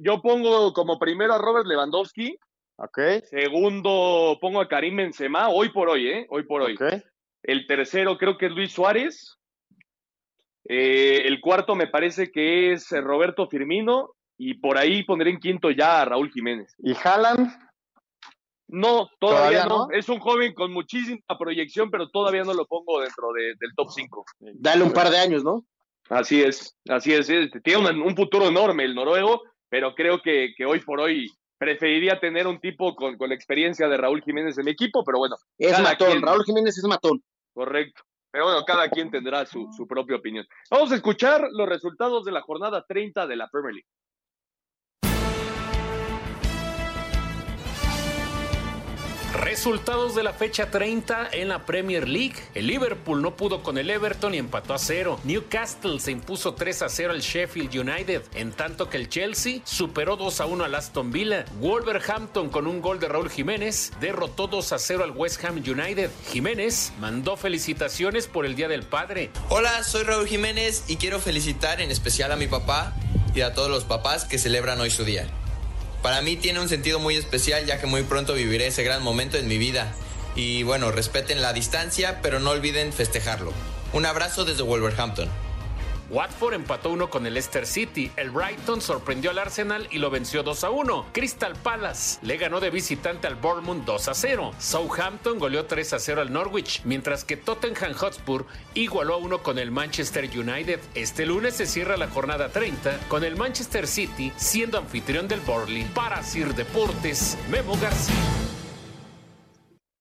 [0.00, 2.38] Yo pongo como primero a Robert Lewandowski.
[2.76, 3.20] Okay.
[3.22, 6.26] Segundo, pongo a Karim Benzema, hoy por hoy, ¿eh?
[6.30, 6.76] Hoy por hoy.
[7.42, 9.36] El tercero creo que es Luis Suárez.
[10.64, 14.14] Eh, el cuarto me parece que es Roberto Firmino.
[14.38, 16.74] Y por ahí pondré en quinto ya a Raúl Jiménez.
[16.78, 17.50] ¿Y Haaland?
[18.68, 19.90] No, todavía, no?
[19.90, 24.24] Es un joven con muchísima proyección, pero todavía no lo pongo dentro del top 5.
[24.54, 25.66] Dale un par de años, ¿no?
[26.08, 27.28] Así es, así es.
[27.62, 32.60] Tiene un, futuro enorme el noruego, pero creo que, hoy por hoy preferiría tener un
[32.60, 35.36] tipo con, la experiencia de Raúl Jiménez en mi equipo, pero bueno.
[35.58, 37.22] Es matón, Raúl Jiménez es matón.
[37.54, 38.02] Correcto.
[38.32, 40.46] Pero bueno, cada quien tendrá su, su propia opinión.
[40.70, 43.88] Vamos a escuchar los resultados de la jornada 30 de la Premier League.
[49.50, 52.36] Resultados de la fecha 30 en la Premier League.
[52.54, 55.18] El Liverpool no pudo con el Everton y empató a cero.
[55.24, 60.14] Newcastle se impuso 3 a 0 al Sheffield United, en tanto que el Chelsea superó
[60.14, 61.46] 2 a 1 al Aston Villa.
[61.58, 66.10] Wolverhampton con un gol de Raúl Jiménez derrotó 2 a 0 al West Ham United.
[66.30, 69.30] Jiménez mandó felicitaciones por el Día del Padre.
[69.48, 72.94] Hola, soy Raúl Jiménez y quiero felicitar en especial a mi papá
[73.34, 75.26] y a todos los papás que celebran hoy su día.
[76.02, 79.36] Para mí tiene un sentido muy especial ya que muy pronto viviré ese gran momento
[79.36, 79.92] en mi vida.
[80.34, 83.52] Y bueno, respeten la distancia, pero no olviden festejarlo.
[83.92, 85.28] Un abrazo desde Wolverhampton.
[86.10, 88.10] Watford empató uno con el Leicester City.
[88.16, 91.06] El Brighton sorprendió al Arsenal y lo venció 2 a 1.
[91.12, 94.50] Crystal Palace le ganó de visitante al Bournemouth 2 a 0.
[94.58, 99.58] Southampton goleó 3 a 0 al Norwich, mientras que Tottenham Hotspur igualó a 1 con
[99.58, 100.80] el Manchester United.
[100.96, 105.84] Este lunes se cierra la jornada 30 con el Manchester City siendo anfitrión del Burnley.
[105.94, 108.16] Para Sir Deportes, Memo García.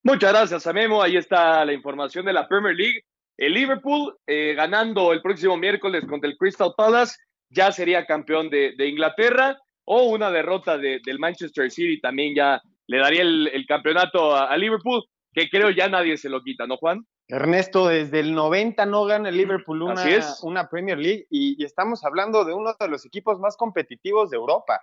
[0.01, 1.03] Muchas gracias a Memo.
[1.03, 3.03] Ahí está la información de la Premier League.
[3.39, 7.15] El Liverpool, eh, ganando el próximo miércoles contra el Crystal Palace,
[7.49, 13.21] ya sería campeón de, Inglaterra, o una derrota del Manchester City también ya le daría
[13.21, 17.07] el, campeonato a, Liverpool, que creo ya nadie se lo quita, ¿no, Juan?
[17.29, 20.03] Ernesto, desde el 90 no gana el Liverpool una,
[20.43, 24.81] una Premier League y, estamos hablando de uno de los equipos más competitivos de Europa.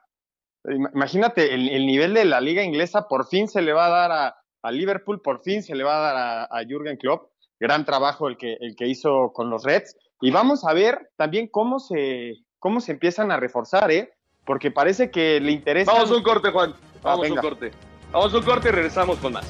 [0.64, 4.70] Imagínate, el, nivel de la liga inglesa por fin se le va a dar a,
[4.72, 8.36] Liverpool, por fin se le va a dar a, a Jürgen Klopp gran trabajo el
[8.36, 9.96] que, el que hizo con los Reds.
[10.20, 14.12] Y vamos a ver también cómo se, cómo se empiezan a reforzar, ¿eh?
[14.44, 15.92] Porque parece que le interesa.
[15.92, 16.74] Vamos a un corte, Juan.
[17.02, 17.70] Vamos a un corte.
[18.12, 19.46] Vamos a un corte y regresamos con más.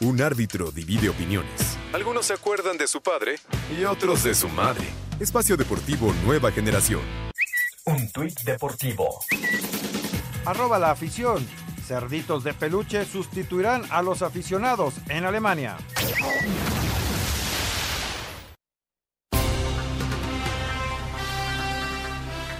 [0.00, 1.76] Un árbitro divide opiniones.
[1.92, 3.36] Algunos se acuerdan de su padre
[3.76, 4.86] y otros de su madre.
[5.18, 7.00] Espacio Deportivo Nueva Generación.
[7.84, 9.18] Un tuit deportivo.
[10.44, 11.44] Arroba la afición.
[11.88, 15.78] Cerditos de peluche sustituirán a los aficionados en Alemania.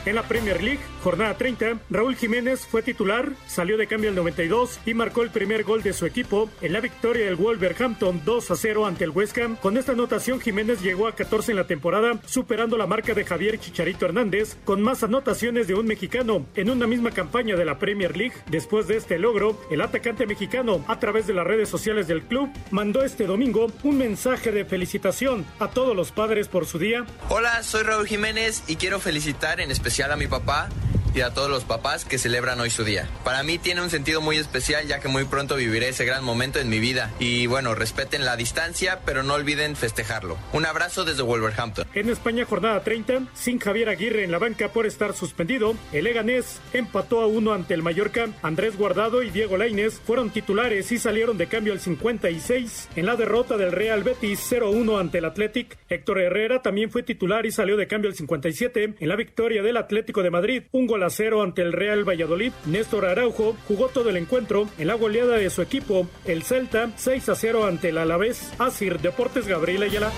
[0.08, 4.80] En la Premier League, jornada 30, Raúl Jiménez fue titular, salió de cambio al 92
[4.86, 8.56] y marcó el primer gol de su equipo en la victoria del Wolverhampton 2 a
[8.56, 9.56] 0 ante el West Ham.
[9.56, 13.60] Con esta anotación, Jiménez llegó a 14 en la temporada, superando la marca de Javier
[13.60, 18.16] Chicharito Hernández, con más anotaciones de un mexicano en una misma campaña de la Premier
[18.16, 18.36] League.
[18.46, 22.48] Después de este logro, el atacante mexicano, a través de las redes sociales del club,
[22.70, 27.04] mandó este domingo un mensaje de felicitación a todos los padres por su día.
[27.28, 30.68] Hola, soy Raúl Jiménez y quiero felicitar en especial a mi papá
[31.14, 33.08] y a todos los papás que celebran hoy su día.
[33.24, 36.58] Para mí tiene un sentido muy especial ya que muy pronto viviré ese gran momento
[36.58, 37.10] en mi vida.
[37.18, 40.36] Y bueno, respeten la distancia, pero no olviden festejarlo.
[40.52, 41.86] Un abrazo desde Wolverhampton.
[41.94, 46.60] En España, jornada 30, sin Javier Aguirre en la banca por estar suspendido, el Leganés
[46.72, 48.28] empató a uno ante el Mallorca.
[48.42, 52.88] Andrés Guardado y Diego Lainez fueron titulares y salieron de cambio al 56.
[52.96, 57.46] En la derrota del Real Betis 0-1 ante el Athletic, Héctor Herrera también fue titular
[57.46, 58.94] y salió de cambio al 57.
[58.98, 62.52] En la victoria del Atlético de Madrid, un gol a cero ante el Real Valladolid,
[62.66, 67.28] Néstor Araujo jugó todo el encuentro en la goleada de su equipo, el Celta 6
[67.28, 68.52] a 0 ante el Alavés.
[68.58, 70.10] Asir Deportes Gabriel Ayala.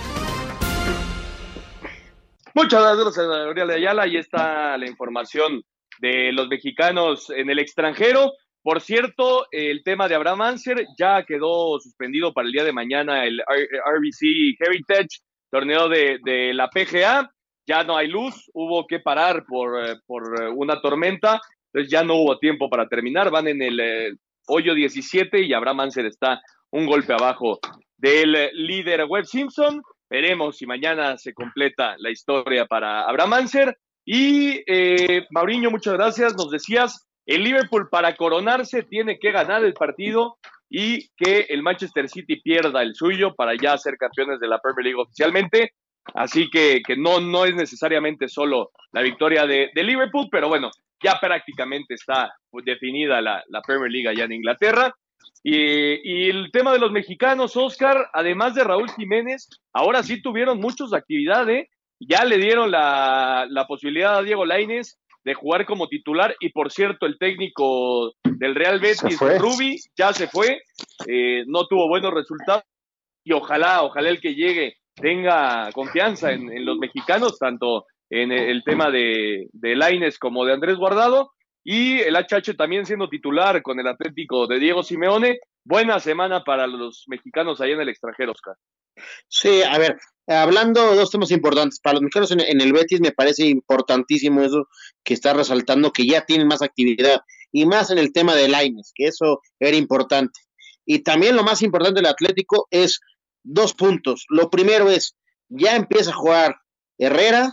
[2.55, 4.03] Muchas gracias, Gabriel Ayala.
[4.03, 5.63] Ahí está la información
[6.01, 8.33] de los mexicanos en el extranjero.
[8.63, 13.25] Por cierto, el tema de Abraham Anser ya quedó suspendido para el día de mañana
[13.25, 17.31] el RBC Heritage, torneo de, de la PGA.
[17.71, 22.03] Ya no hay luz, hubo que parar por, eh, por eh, una tormenta, entonces ya
[22.03, 23.31] no hubo tiempo para terminar.
[23.31, 24.17] Van en el eh,
[24.49, 27.61] hoyo 17 y Abraham Anser está un golpe abajo
[27.97, 29.83] del líder Webb Simpson.
[30.09, 33.79] Veremos si mañana se completa la historia para Abraham Anser.
[34.05, 36.35] Y eh, Mauriño, muchas gracias.
[36.35, 42.09] Nos decías, el Liverpool para coronarse tiene que ganar el partido y que el Manchester
[42.09, 45.75] City pierda el suyo para ya ser campeones de la Premier League oficialmente.
[46.15, 50.71] Así que, que no, no es necesariamente solo la victoria de, de Liverpool, pero bueno,
[51.03, 52.33] ya prácticamente está
[52.65, 54.95] definida la, la Premier League allá en Inglaterra.
[55.43, 60.61] Y, y, el tema de los mexicanos, Oscar, además de Raúl Jiménez, ahora sí tuvieron
[60.61, 61.71] muchos actividad, ¿eh?
[61.99, 66.73] Ya le dieron la, la posibilidad a Diego Laines de jugar como titular y por
[66.73, 70.63] cierto el técnico del Real Betis, Rubi, ya se fue,
[71.07, 72.65] eh, no tuvo buenos resultados
[73.23, 78.65] y ojalá, ojalá el que llegue tenga confianza en, en los mexicanos, tanto en el
[78.65, 81.33] tema de, Laines como de Andrés Guardado
[81.63, 85.39] y el HH también siendo titular con el Atlético de Diego Simeone.
[85.65, 88.57] Buena semana para los mexicanos ahí en el extranjero, Oscar.
[89.29, 91.79] Sí, a ver, hablando de dos temas importantes.
[91.81, 94.67] Para los mexicanos en, en, el Betis me parece importantísimo eso
[95.05, 97.21] que está resaltando, que ya tienen más actividad
[97.53, 100.41] y más en el tema de Laines, que eso era importante.
[100.85, 103.01] Y también lo más importante del Atlético es
[103.43, 104.27] dos puntos.
[104.29, 105.17] Lo primero es,
[105.49, 106.57] ya empieza a jugar
[106.99, 107.53] Herrera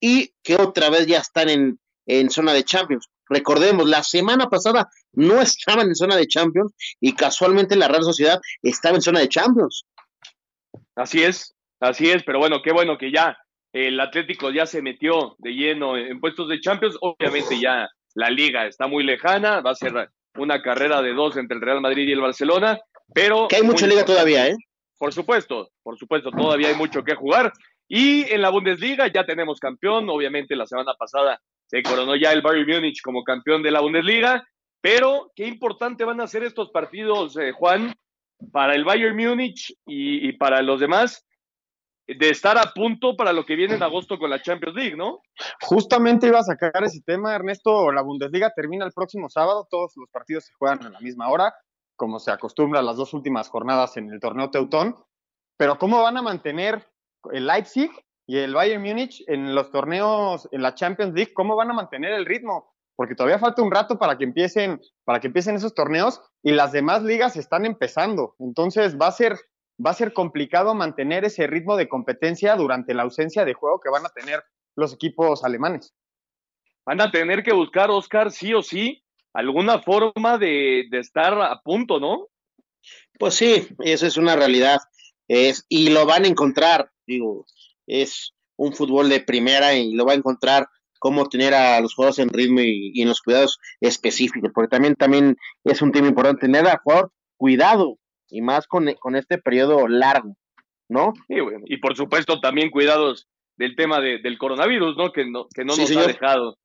[0.00, 3.08] y que otra vez ya están en, en zona de Champions.
[3.28, 8.38] Recordemos, la semana pasada no estaban en zona de Champions y casualmente la Real Sociedad
[8.62, 9.84] estaba en zona de Champions.
[10.94, 13.36] Así es, así es, pero bueno, qué bueno que ya
[13.72, 16.96] el Atlético ya se metió de lleno en puestos de Champions.
[17.00, 21.56] Obviamente ya la liga está muy lejana, va a ser una carrera de dos entre
[21.56, 22.78] el Real Madrid y el Barcelona,
[23.12, 23.48] pero...
[23.48, 24.56] Que hay mucha liga todavía, ¿eh?
[24.98, 27.52] Por supuesto, por supuesto, todavía hay mucho que jugar.
[27.88, 32.42] Y en la Bundesliga ya tenemos campeón, obviamente la semana pasada se coronó ya el
[32.42, 34.46] Bayern Múnich como campeón de la Bundesliga,
[34.80, 37.94] pero qué importante van a ser estos partidos, eh, Juan,
[38.52, 41.24] para el Bayern Múnich y, y, para los demás,
[42.06, 45.22] de estar a punto para lo que viene en agosto con la Champions League, ¿no?
[45.62, 47.90] Justamente iba a sacar ese tema, Ernesto.
[47.92, 51.54] La Bundesliga termina el próximo sábado, todos los partidos se juegan a la misma hora,
[51.96, 54.96] como se acostumbra las dos últimas jornadas en el torneo Teutón.
[55.56, 56.86] Pero ¿cómo van a mantener
[57.32, 57.90] el Leipzig
[58.26, 62.12] y el Bayern Múnich en los torneos, en la Champions League, ¿cómo van a mantener
[62.12, 62.72] el ritmo?
[62.96, 66.72] Porque todavía falta un rato para que empiecen, para que empiecen esos torneos y las
[66.72, 68.34] demás ligas están empezando.
[68.38, 69.38] Entonces va a ser,
[69.84, 73.90] va a ser complicado mantener ese ritmo de competencia durante la ausencia de juego que
[73.90, 74.42] van a tener
[74.76, 75.94] los equipos alemanes.
[76.86, 79.03] Van a tener que buscar, Oscar, sí o sí,
[79.34, 82.28] alguna forma de, de estar a punto, ¿no?
[83.18, 84.80] Pues sí, esa es una realidad.
[85.28, 87.46] Es, y lo van a encontrar, digo,
[87.86, 90.68] es un fútbol de primera y lo va a encontrar
[90.98, 94.94] cómo tener a los jugadores en ritmo y, y, en los cuidados específicos, porque también,
[94.94, 97.98] también es un tema importante tener al jugador cuidado
[98.30, 100.36] y más con, con este periodo largo,
[100.88, 101.12] ¿no?
[101.28, 105.12] Y, bueno, y por supuesto también cuidados del tema de, del coronavirus, ¿no?
[105.12, 106.04] Que no, que no Sí, nos señor.
[106.04, 106.58] ha dejado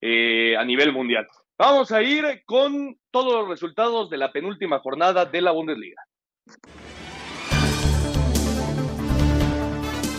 [0.00, 1.26] eh, a nivel mundial.
[1.56, 6.02] Vamos a ir con todos los resultados de la penúltima jornada de la Bundesliga.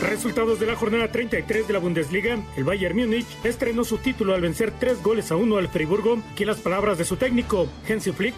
[0.06, 2.38] Resultados de la jornada 33 de la Bundesliga.
[2.56, 6.20] El Bayern Múnich estrenó su título al vencer tres goles a uno al Friburgo.
[6.36, 8.36] Que las palabras de su técnico, Hansi Flick.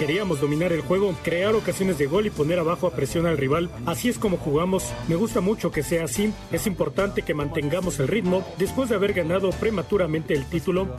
[0.00, 3.70] Queríamos dominar el juego, crear ocasiones de gol y poner abajo a presión al rival.
[3.84, 4.90] Así es como jugamos.
[5.06, 6.32] Me gusta mucho que sea así.
[6.50, 10.96] Es importante que mantengamos el ritmo después de haber ganado prematuramente el título.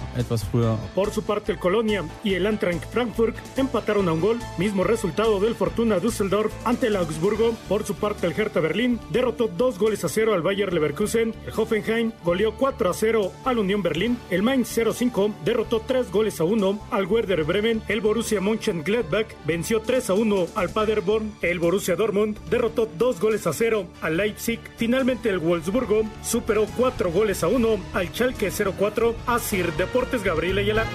[0.94, 5.40] Por su parte, el Colonia y el Eintracht Frankfurt empataron a un gol, mismo resultado
[5.40, 7.56] del Fortuna Düsseldorf ante el Augsburgo.
[7.68, 11.54] Por su parte, el Hertha Berlín derrotó 2 goles a cero al Bayer Leverkusen, el
[11.56, 16.44] Hoffenheim goleó 4 a 0 al Unión Berlín, el Mainz 05 derrotó 3 goles a
[16.44, 21.96] 1 al Werder Bremen, el Borussia Mönchengladbach venció 3 a 1 al Paderborn, el Borussia
[21.96, 27.48] Dortmund derrotó 2 goles a 0 al Leipzig, finalmente el Wolfsburgo superó 4 goles a
[27.48, 30.86] 1 al Schalke 04, Asir Deportes Gabriel Ayala.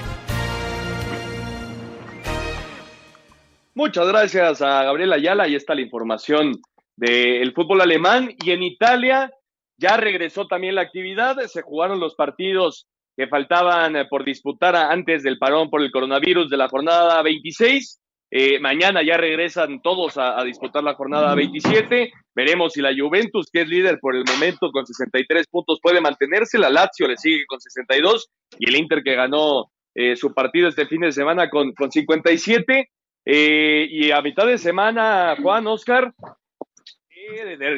[3.75, 5.45] Muchas gracias a Gabriel Ayala.
[5.45, 6.63] Ahí está la información
[6.97, 8.35] del fútbol alemán.
[8.45, 9.31] Y en Italia
[9.79, 11.39] ya regresó también la actividad.
[11.47, 16.51] Se jugaron los partidos que faltaban eh, por disputar antes del parón por el coronavirus
[16.51, 18.01] de la jornada 26.
[18.31, 22.11] Eh, mañana ya regresan todos a, a, disputar la jornada 27.
[22.35, 26.59] Veremos si la Juventus, que es líder por el momento con 63 puntos, puede mantenerse.
[26.59, 28.29] La Lazio le sigue con 62
[28.59, 32.91] y el Inter que ganó eh, su partido este fin de semana con, con 57.
[33.25, 36.13] Eh, y a mitad de semana, Juan Oscar,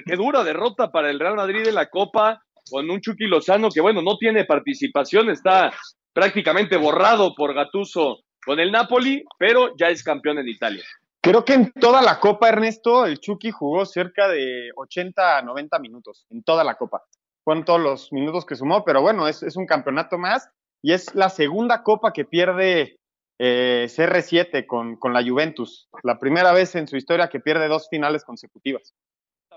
[0.04, 3.80] qué, dura derrota para el Real Madrid en la Copa con un Chucky Lozano que,
[3.80, 5.72] bueno, no tiene participación, está
[6.12, 10.84] prácticamente borrado por Gatuso con el Napoli, pero ya es campeón en Italia.
[11.20, 15.78] Creo que en toda la Copa, Ernesto, el Chucky jugó cerca de 80 a 90
[15.78, 17.02] minutos, en toda la Copa.
[17.44, 20.48] Fueron todos los minutos que sumó, pero bueno, es, es un campeonato más
[20.82, 22.98] y es la segunda Copa que pierde
[23.38, 25.88] eh, CR7 con, con la Juventus.
[26.02, 28.94] La primera vez en su historia que pierde dos finales consecutivas.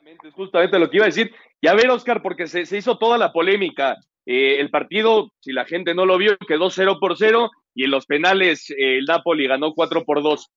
[0.01, 1.31] Justamente, es justamente lo que iba a decir.
[1.61, 3.97] Y a ver, Oscar, porque se, se hizo toda la polémica.
[4.25, 7.91] Eh, el partido, si la gente no lo vio, quedó 0 por 0 y en
[7.91, 10.49] los penales eh, el Napoli ganó 4 por 2.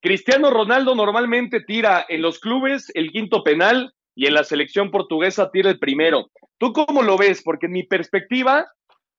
[0.00, 5.50] Cristiano Ronaldo normalmente tira en los clubes el quinto penal y en la selección portuguesa
[5.50, 6.30] tira el primero.
[6.56, 7.42] ¿Tú cómo lo ves?
[7.42, 8.68] Porque en mi perspectiva,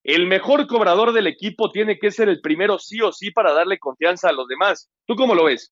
[0.03, 3.77] el mejor cobrador del equipo tiene que ser el primero sí o sí para darle
[3.77, 4.89] confianza a los demás.
[5.05, 5.71] ¿Tú cómo lo ves?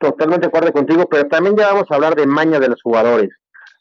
[0.00, 3.28] Totalmente de acuerdo contigo, pero también ya vamos a hablar de maña de los jugadores.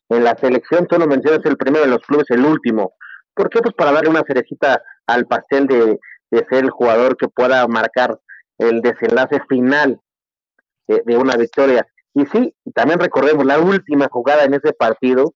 [0.10, 2.92] En la selección tú lo mencionas el primero, en los clubes el último.
[3.34, 3.62] ¿Por qué?
[3.62, 5.98] Pues para darle una cerecita al pastel de,
[6.30, 8.20] de ser el jugador que pueda marcar
[8.58, 10.02] el desenlace final
[10.90, 11.88] de, de, una victoria.
[12.14, 15.36] Y sí, también recordemos la última jugada en ese partido,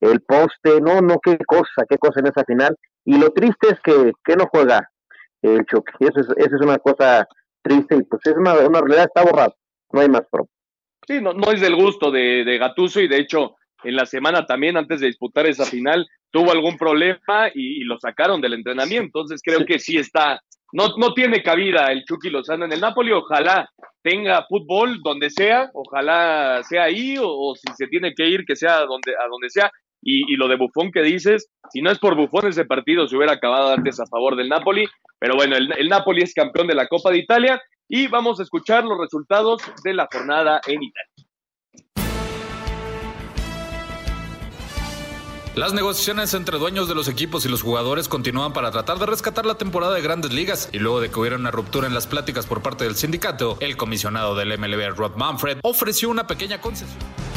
[0.00, 2.74] el poste, no, no, qué cosa, qué cosa en esa final.
[3.04, 4.88] Y lo triste es que, que no juega
[5.42, 5.92] el choque.
[6.00, 7.28] Eso es, eso es una cosa
[7.60, 9.54] triste y pues es una realidad, está borrado,
[9.92, 10.48] no hay más pro.
[11.06, 14.46] Sí, no, no es del gusto de, de Gatuso y de hecho en la semana
[14.46, 19.20] también antes de disputar esa final tuvo algún problema y, y lo sacaron del entrenamiento.
[19.20, 19.64] Entonces creo sí.
[19.66, 20.40] que sí está,
[20.72, 23.12] no, no tiene cabida el Chucky Lozano en el Napoli.
[23.12, 23.68] Ojalá
[24.02, 28.56] tenga fútbol donde sea, ojalá sea ahí o, o si se tiene que ir que
[28.56, 29.70] sea donde, a donde sea.
[30.04, 33.16] Y, y, lo de Bufón que dices, si no es por Bufón ese partido se
[33.16, 34.88] hubiera acabado antes a favor del Napoli,
[35.20, 37.62] pero bueno, el, el, Napoli es campeón de la Copa de Italia
[37.94, 41.12] y vamos a escuchar los resultados de la jornada en Italia.
[45.54, 49.44] Las negociaciones entre dueños de los equipos y los jugadores continúan para tratar de rescatar
[49.44, 52.46] la temporada de grandes ligas y luego de que hubiera una ruptura en las pláticas
[52.46, 57.31] por parte del sindicato, el comisionado del MLB Rod Manfred ofreció una pequeña concesión.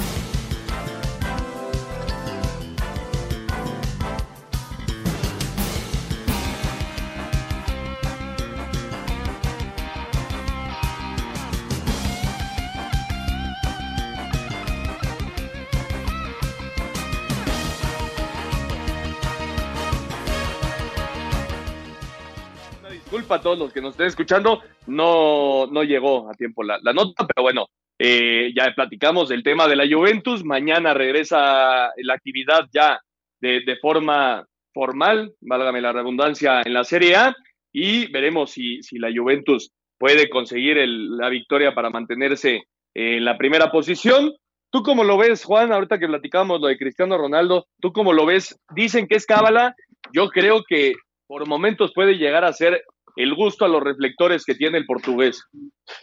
[23.26, 27.26] Disculpa a todos los que nos estén escuchando, no, no llegó a tiempo la, nota,
[27.26, 33.00] pero bueno, eh, ya platicamos del tema de la Juventus, mañana regresa la actividad ya
[33.42, 37.36] de, de, forma formal, válgame la redundancia, en la Serie A,
[37.74, 43.72] y veremos si, si la Juventus puede conseguir la victoria para mantenerse en la primera
[43.72, 44.36] posición.
[44.72, 45.72] ¿Tú cómo lo ves, Juan?
[45.72, 48.60] Ahorita que platicamos lo de Cristiano Ronaldo, ¿tú cómo lo ves?
[48.76, 49.74] Dicen que es cábala,
[50.14, 50.94] yo creo que
[51.28, 52.84] por momentos puede llegar a ser
[53.16, 55.44] el gusto a los reflectores que tiene el portugués.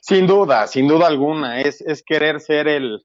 [0.01, 3.05] Sin duda, sin duda alguna, es, es querer ser el...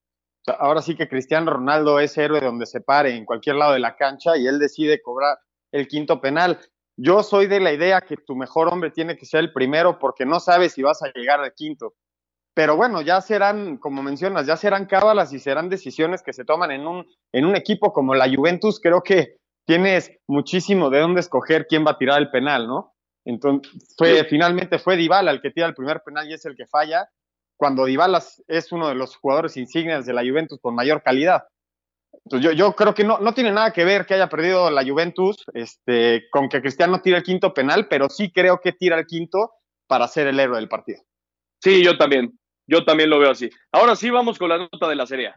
[0.60, 3.96] Ahora sí que Cristiano Ronaldo es héroe donde se pare, en cualquier lado de la
[3.98, 5.38] cancha, y él decide cobrar
[5.74, 6.60] el quinto penal.
[6.96, 10.26] Yo soy de la idea que tu mejor hombre tiene que ser el primero porque
[10.26, 11.94] no sabes si vas a llegar al quinto.
[12.56, 16.72] Pero bueno, ya serán, como mencionas, ya serán cábalas y serán decisiones que se toman
[16.72, 18.80] en un, en un equipo como la Juventus.
[18.82, 19.36] Creo que
[19.68, 22.96] tienes muchísimo de dónde escoger quién va a tirar el penal, ¿no?
[23.28, 26.66] Entonces, fue, finalmente fue Dybala el que tira el primer penal y es el que
[26.66, 27.10] falla,
[27.58, 31.44] cuando Dybala es uno de los jugadores insignes de la Juventus con mayor calidad.
[32.24, 34.86] Entonces, yo, yo creo que no, no tiene nada que ver que haya perdido la
[34.86, 39.06] Juventus este, con que Cristiano tire el quinto penal, pero sí creo que tira el
[39.06, 39.52] quinto
[39.88, 41.02] para ser el héroe del partido.
[41.62, 42.40] Sí, yo también.
[42.66, 43.50] Yo también lo veo así.
[43.72, 45.34] Ahora sí vamos con la nota de la Serie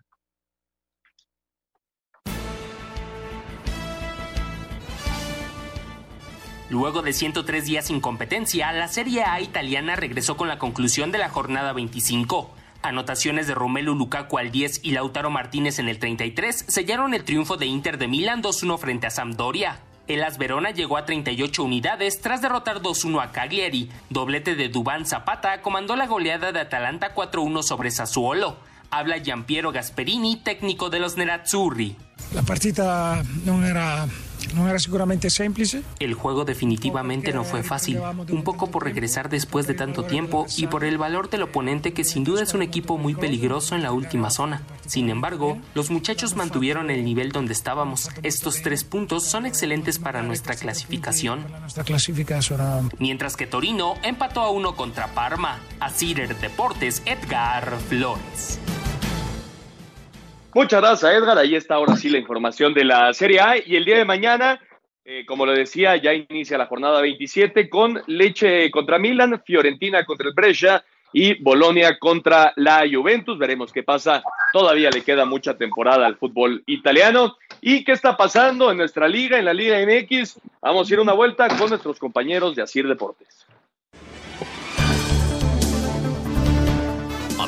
[6.71, 11.19] Luego de 103 días sin competencia, la Serie A italiana regresó con la conclusión de
[11.19, 12.49] la jornada 25.
[12.83, 17.57] Anotaciones de Romelu Lukaku al 10 y Lautaro Martínez en el 33 sellaron el triunfo
[17.57, 19.81] de Inter de Milán 2-1 frente a Sampdoria.
[20.07, 23.91] El As Verona llegó a 38 unidades tras derrotar 2-1 a Cagliari.
[24.09, 28.59] Doblete de Dubán Zapata comandó la goleada de Atalanta 4-1 sobre Sassuolo.
[28.91, 31.97] Habla Giampiero Gasperini, técnico de los Nerazzurri.
[32.33, 34.07] La partita no era
[34.55, 35.83] no era seguramente semplice.
[35.99, 40.67] El juego definitivamente no fue fácil, un poco por regresar después de tanto tiempo y
[40.67, 43.93] por el valor del oponente que sin duda es un equipo muy peligroso en la
[43.93, 44.63] última zona.
[44.87, 48.11] Sin embargo, los muchachos mantuvieron el nivel donde estábamos.
[48.23, 51.47] Estos tres puntos son excelentes para nuestra clasificación.
[52.99, 55.61] Mientras que Torino empató a uno contra Parma.
[55.81, 58.59] A Cider Deportes, Edgar Flores.
[60.53, 61.39] Muchas gracias, Edgar.
[61.39, 63.55] Ahí está ahora sí la información de la Serie A.
[63.57, 64.61] Y el día de mañana,
[65.05, 70.27] eh, como lo decía, ya inicia la jornada 27 con Leche contra Milan, Fiorentina contra
[70.27, 73.39] el Brescia y Bolonia contra la Juventus.
[73.39, 74.25] Veremos qué pasa.
[74.53, 77.37] Todavía le queda mucha temporada al fútbol italiano.
[77.61, 80.41] ¿Y qué está pasando en nuestra liga, en la Liga MX?
[80.61, 83.47] Vamos a ir una vuelta con nuestros compañeros de Asir Deportes.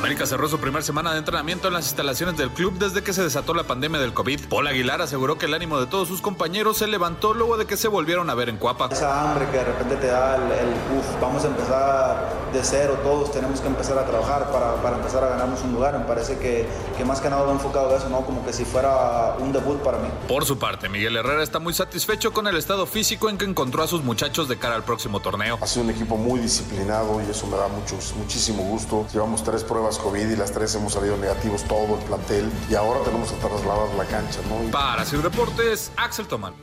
[0.02, 3.22] América cerró su primera semana de entrenamiento en las instalaciones del club desde que se
[3.22, 4.48] desató la pandemia del COVID.
[4.48, 7.76] Paul Aguilar aseguró que el ánimo de todos sus compañeros se levantó luego de que
[7.76, 8.88] se volvieron a ver en Cuapa.
[8.90, 10.74] Esa hambre que de repente te da el, el
[11.20, 15.28] vamos a empezar de cero, todos tenemos que empezar a trabajar para, para empezar a
[15.28, 15.96] ganarnos un lugar.
[15.96, 16.66] Me parece que,
[16.98, 18.22] que más que nada va enfocado a eso, ¿no?
[18.22, 20.08] Como que si fuera un debut para mí.
[20.26, 23.84] Por su parte, Miguel Herrera está muy satisfecho con el estado físico en que encontró
[23.84, 25.60] a sus muchachos de cara al próximo torneo.
[25.62, 29.06] Ha sido un equipo muy disciplinado y eso me da mucho, muchísimo gusto.
[29.12, 33.00] Llevamos tres pruebas COVID y las tres hemos salido negativos todo el plantel y ahora
[33.04, 34.70] tenemos que trasladar la cancha, ¿no?
[34.70, 36.54] Para Sir Deportes, Axel Tomán.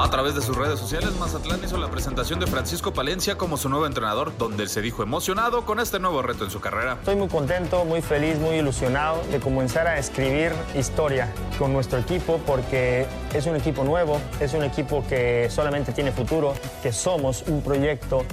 [0.00, 3.68] A través de sus redes sociales, Mazatlán hizo la presentación de Francisco Palencia como su
[3.68, 6.92] nuevo entrenador, donde él se dijo emocionado con este nuevo reto en su carrera.
[7.00, 12.40] Estoy muy contento, muy feliz, muy ilusionado de comenzar a escribir historia con nuestro equipo
[12.46, 17.60] porque es un equipo nuevo, es un equipo que solamente tiene futuro, que somos un
[17.60, 18.24] proyecto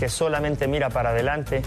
[0.00, 1.60] que solamente mira para adelante,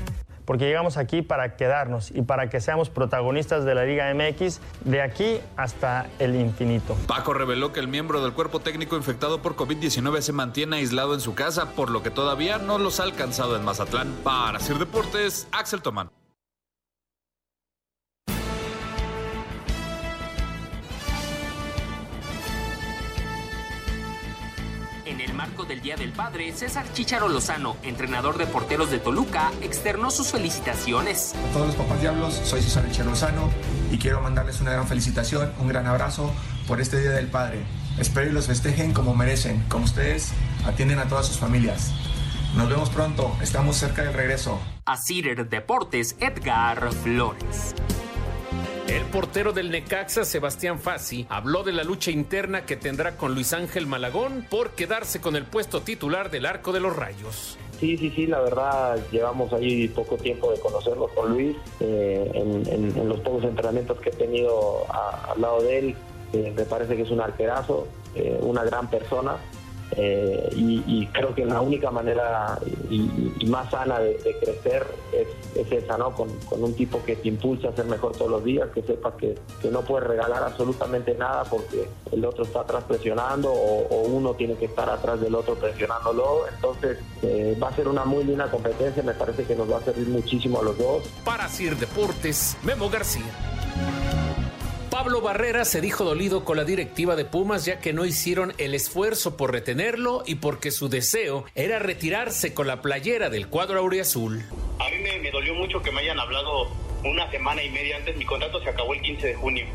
[0.45, 5.03] porque llegamos aquí para quedarnos y para que seamos protagonistas de la Liga MX de
[5.03, 6.97] aquí hasta el infinito.
[7.05, 11.19] Paco reveló que el miembro del cuerpo técnico infectado por COVID-19 se mantiene aislado en
[11.19, 14.11] su casa, por lo que todavía no los ha alcanzado en Mazatlán.
[14.23, 16.09] Para Sir Deportes, Axel Tomán.
[25.43, 30.31] Marco del Día del Padre, César Chicharo Lozano, entrenador de porteros de Toluca, externó sus
[30.31, 31.35] felicitaciones.
[31.35, 33.49] A todos los papás diablos, soy César Chicharo Lozano
[33.91, 36.31] y quiero mandarles una gran felicitación, un gran abrazo
[36.65, 37.59] por este Día del Padre.
[37.99, 40.31] Espero y los festejen como merecen, como ustedes
[40.65, 41.91] atienden a todas sus familias.
[42.55, 44.61] Nos vemos pronto, estamos cerca del regreso.
[44.85, 47.75] A Cider Deportes, Edgar Flores.
[48.87, 53.53] El portero del Necaxa, Sebastián Fassi, habló de la lucha interna que tendrá con Luis
[53.53, 57.57] Ángel Malagón por quedarse con el puesto titular del arco de los Rayos.
[57.79, 63.07] Sí, sí, sí, la verdad llevamos ahí poco tiempo de conocerlo con Luis, eh, en,
[63.07, 65.95] los pocos entrenamientos que he tenido al lado de él,
[66.33, 69.37] eh, me parece que es un arquerazo, eh, una gran persona.
[69.95, 72.57] Eh, y, creo que la única manera
[73.47, 76.11] más sana de, crecer es, es, esa, ¿no?
[76.11, 79.35] Con, un tipo que te impulsa a ser mejor todos los días, que sepas que,
[79.61, 84.33] que, no puedes regalar absolutamente nada porque el otro está atrás presionando o, o uno
[84.33, 86.47] tiene que estar atrás del otro presionándolo.
[86.47, 89.81] Entonces eh, va a ser una muy linda competencia, me parece que nos va a
[89.81, 91.03] servir muchísimo a los dos.
[91.23, 93.52] Para Sir Deportes, Memo García.
[95.03, 98.73] Pablo Barrera se dijo dolido con la directiva de Pumas ya que no hicieron el
[98.73, 104.45] esfuerzo por retenerlo y porque su deseo era retirarse con la playera del cuadro auriazul.
[104.79, 106.69] A mí me, me, dolió mucho que me hayan hablado
[107.03, 109.65] una semana y media antes, mi contrato se acabó el 15 de junio,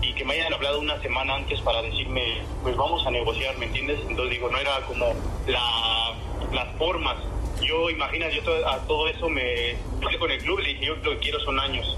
[0.00, 3.66] y que me hayan hablado una semana antes para decirme, pues vamos a negociar, ¿me
[3.66, 3.98] entiendes?
[4.08, 5.12] Entonces digo, no era como
[5.48, 6.14] la,
[6.50, 7.18] las formas.
[7.60, 10.86] Yo, imagina, yo todo, a todo eso me hablé con el club y le dije,
[10.86, 11.94] yo lo que quiero son años.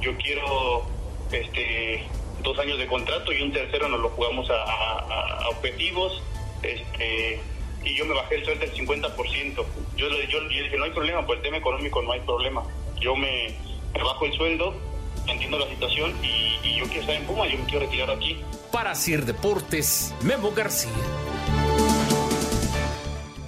[0.00, 0.82] Yo quiero,
[1.30, 2.04] este
[2.42, 6.22] dos años de contrato y un tercero nos lo jugamos a, objetivos
[6.62, 7.40] este
[7.84, 9.64] y yo me bajé el sueldo del 50%.
[9.96, 12.62] Yo, yo, yo dije, no hay problema, por el tema económico no hay problema.
[13.00, 13.56] Yo me,
[13.92, 14.74] bajo el sueldo,
[15.26, 18.40] entiendo la situación y, y, yo quiero estar en Puma, yo me quiero retirar aquí.
[18.70, 20.92] Para Sir Deportes, Memo García.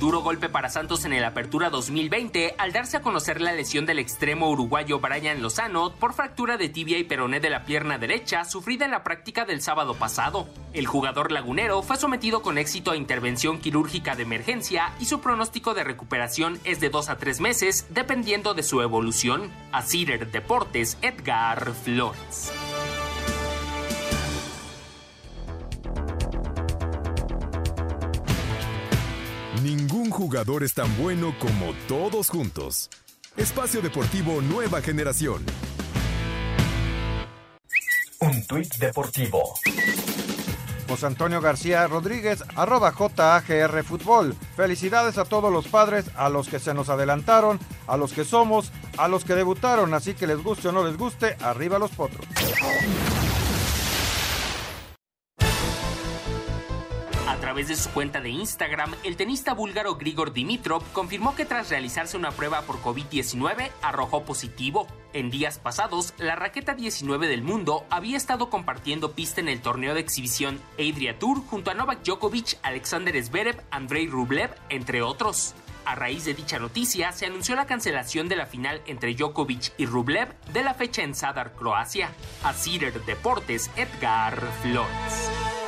[0.05, 3.99] Duro golpe para Santos en el Apertura 2020 al darse a conocer la lesión del
[3.99, 8.85] extremo uruguayo Brian Lozano por fractura de tibia y peroné de la pierna derecha sufrida
[8.85, 10.47] en la práctica del sábado pasado.
[10.75, 15.73] El jugador lagunero fue sometido con éxito a intervención quirúrgica de emergencia y su pronóstico
[15.73, 19.51] de recuperación es de 2 a 3 meses dependiendo de su evolución.
[19.73, 22.53] A Cider Deportes, Edgar Flores.
[30.25, 32.89] Jugador es tan bueno como todos juntos.
[33.37, 35.45] Espacio Deportivo Nueva Generación.
[38.21, 39.43] Un tuit deportivo.
[40.89, 44.35] José Antonio García Rodríguez, arroba JAGR Fútbol.
[44.57, 48.73] Felicidades a todos los padres, a los que se nos adelantaron, a los que somos,
[48.97, 52.27] a los que debutaron, así que les guste o no les guste, arriba los potros.
[57.55, 62.17] Través de su cuenta de Instagram, el tenista búlgaro Grigor Dimitrov confirmó que tras realizarse
[62.17, 64.89] una prueba por COVID-19 arrojó positivo.
[65.13, 69.95] En días pasados, la raqueta 19 del mundo había estado compartiendo pista en el torneo
[69.95, 75.55] de exhibición Adria Tour junto a Novak Djokovic, Alexander Zverev, Andrei Rublev, entre otros.
[75.85, 79.87] A raíz de dicha noticia, se anunció la cancelación de la final entre Djokovic y
[79.87, 82.11] Rublev de la fecha en Zadar, Croacia.
[82.43, 85.64] A Cider Deportes, Edgar Flores.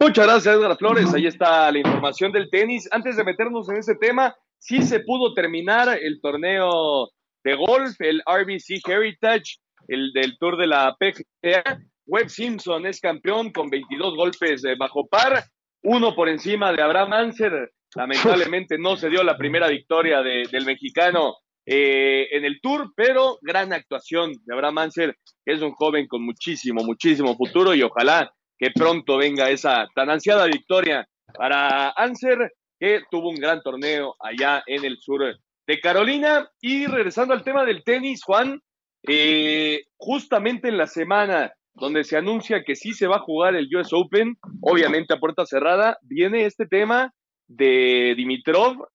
[0.00, 1.14] Muchas gracias, Edgar Flores.
[1.14, 2.88] Ahí está la información del tenis.
[2.90, 7.10] Antes de meternos en ese tema, sí se pudo terminar el torneo
[7.44, 11.80] de golf, el RBC Heritage, el del Tour de la PGA.
[12.06, 15.44] Webb Simpson es campeón con 22 golpes bajo par,
[15.82, 17.72] uno por encima de Abraham Anser.
[17.94, 23.38] Lamentablemente no se dio la primera victoria de, del mexicano eh, en el Tour, pero
[23.40, 28.34] gran actuación de Abraham Anser, que es un joven con muchísimo, muchísimo futuro y ojalá
[28.64, 32.50] que pronto venga esa tan ansiada victoria para Anser,
[32.80, 35.20] que tuvo un gran torneo allá en el sur
[35.66, 36.48] de Carolina.
[36.62, 38.62] Y regresando al tema del tenis, Juan,
[39.06, 43.68] eh, justamente en la semana donde se anuncia que sí se va a jugar el
[43.76, 47.12] US Open, obviamente a puerta cerrada, viene este tema
[47.46, 48.88] de Dimitrov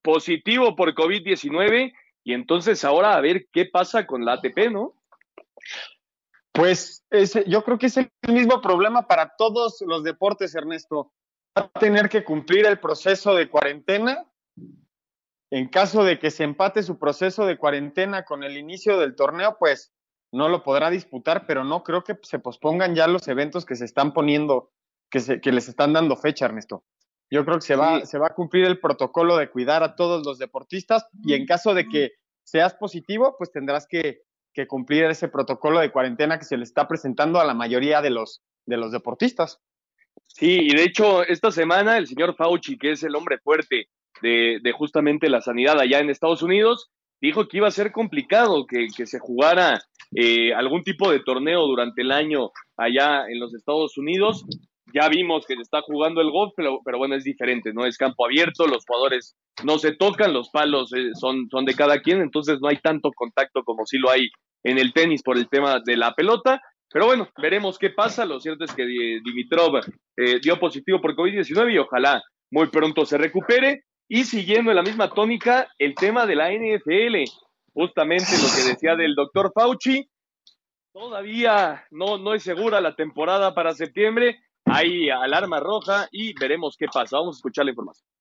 [0.00, 1.92] positivo por COVID-19
[2.22, 4.94] y entonces ahora a ver qué pasa con la ATP, ¿no?
[6.52, 7.04] Pues
[7.46, 11.12] yo creo que es el mismo problema para todos los deportes, Ernesto.
[11.58, 14.26] Va a tener que cumplir el proceso de cuarentena.
[15.50, 19.56] En caso de que se empate su proceso de cuarentena con el inicio del torneo,
[19.58, 19.92] pues
[20.32, 23.84] no lo podrá disputar, pero no creo que se pospongan ya los eventos que se
[23.84, 24.70] están poniendo,
[25.10, 26.84] que, se, que les están dando fecha, Ernesto.
[27.30, 30.24] Yo creo que se va, se va a cumplir el protocolo de cuidar a todos
[30.24, 32.12] los deportistas y en caso de que
[32.44, 34.22] seas positivo, pues tendrás que,
[34.52, 38.10] que cumplir ese protocolo de cuarentena que se le está presentando a la mayoría de
[38.10, 39.60] los, de los deportistas.
[40.24, 43.88] Sí, y de hecho, esta semana el señor Fauci, que es el hombre fuerte
[44.20, 46.90] de, de justamente la sanidad allá en Estados Unidos,
[47.20, 49.80] dijo que iba a ser complicado que, que se jugara
[50.14, 54.44] eh, algún tipo de torneo durante el año allá en los Estados Unidos.
[54.94, 57.86] Ya vimos que se está jugando el golf, pero, bueno, es diferente, ¿no?
[57.86, 62.00] Es campo abierto, los jugadores no se tocan, los palos eh, son, son de cada
[62.00, 64.28] quien, entonces no hay tanto contacto como si lo hay
[64.64, 66.60] en el tenis por el tema de la pelota.
[66.92, 68.26] Pero bueno, veremos qué pasa.
[68.26, 69.80] Lo cierto es que Dimitrov
[70.16, 73.84] eh, dio positivo por COVID-19 y ojalá muy pronto se recupere.
[74.08, 77.24] Y siguiendo en la misma tónica, el tema de la NFL,
[77.72, 80.06] justamente lo que decía del doctor Fauci,
[80.92, 84.38] todavía no, no es segura la temporada para septiembre.
[84.64, 87.18] Hay alarma roja y veremos qué pasa.
[87.18, 88.11] Vamos a escuchar la información.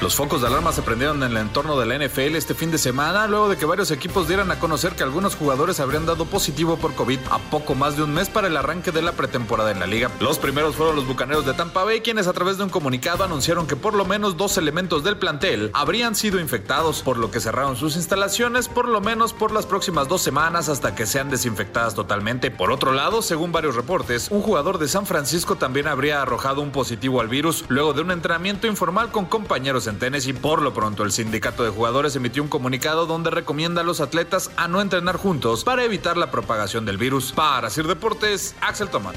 [0.00, 2.78] Los focos de alarma se prendieron en el entorno de la NFL este fin de
[2.78, 6.76] semana, luego de que varios equipos dieran a conocer que algunos jugadores habrían dado positivo
[6.76, 9.80] por COVID a poco más de un mes para el arranque de la pretemporada en
[9.80, 10.08] la liga.
[10.20, 13.66] Los primeros fueron los bucaneros de Tampa Bay, quienes a través de un comunicado anunciaron
[13.66, 17.74] que por lo menos dos elementos del plantel habrían sido infectados, por lo que cerraron
[17.74, 22.52] sus instalaciones por lo menos por las próximas dos semanas hasta que sean desinfectadas totalmente.
[22.52, 26.70] Por otro lado, según varios reportes, un jugador de San Francisco también habría arrojado un
[26.70, 30.32] positivo al virus luego de un entrenamiento informal con compañeros en Tennessee.
[30.32, 34.52] Por lo pronto, el sindicato de jugadores emitió un comunicado donde recomienda a los atletas
[34.56, 37.32] a no entrenar juntos para evitar la propagación del virus.
[37.32, 39.14] Para Sir Deportes, Axel Tomán.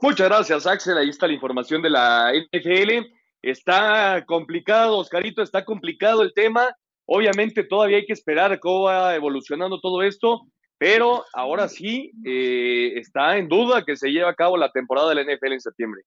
[0.00, 0.96] Muchas gracias, Axel.
[0.96, 3.08] Ahí está la información de la NFL.
[3.42, 6.74] Está complicado, Oscarito, está complicado el tema.
[7.04, 10.42] Obviamente todavía hay que esperar cómo va evolucionando todo esto,
[10.76, 15.14] pero ahora sí eh, está en duda que se lleve a cabo la temporada de
[15.16, 16.02] la NFL en septiembre.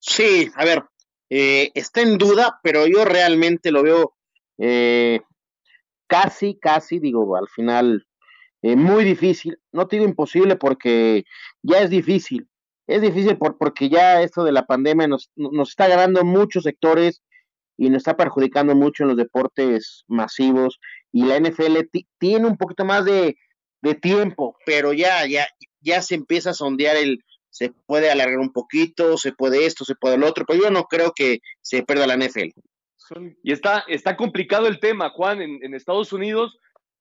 [0.00, 0.84] Sí, a ver,
[1.28, 4.16] eh, está en duda, pero yo realmente lo veo
[4.58, 5.20] eh,
[6.06, 8.06] casi, casi, digo, al final
[8.62, 9.58] eh, muy difícil.
[9.72, 11.24] No te digo imposible porque
[11.62, 12.48] ya es difícil.
[12.86, 15.30] Es difícil por, porque ya esto de la pandemia nos,
[15.62, 17.22] está ganando muchos sectores
[17.76, 20.80] y nos está perjudicando mucho en los deportes masivos.
[21.12, 21.78] Y la NFL
[22.18, 23.36] tiene un poquito más de,
[23.82, 24.56] de tiempo.
[24.66, 25.46] Pero ya, ya,
[25.80, 27.22] ya se empieza a sondear el,
[27.60, 30.84] se puede alargar un poquito, se puede esto, se puede lo otro, pero yo no
[30.84, 32.58] creo que se pierda la NFL.
[33.42, 36.56] Y está, está complicado el tema, Juan, en, Estados Unidos,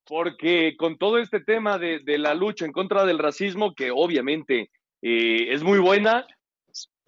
[0.06, 4.70] porque con todo este tema de, la lucha en contra del racismo, que obviamente
[5.02, 6.28] eh, es muy buena,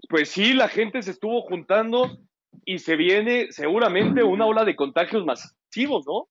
[0.07, 2.19] pues sí, la gente se estuvo juntando
[2.63, 6.29] y se viene seguramente una ola de contagios masivos, ¿no?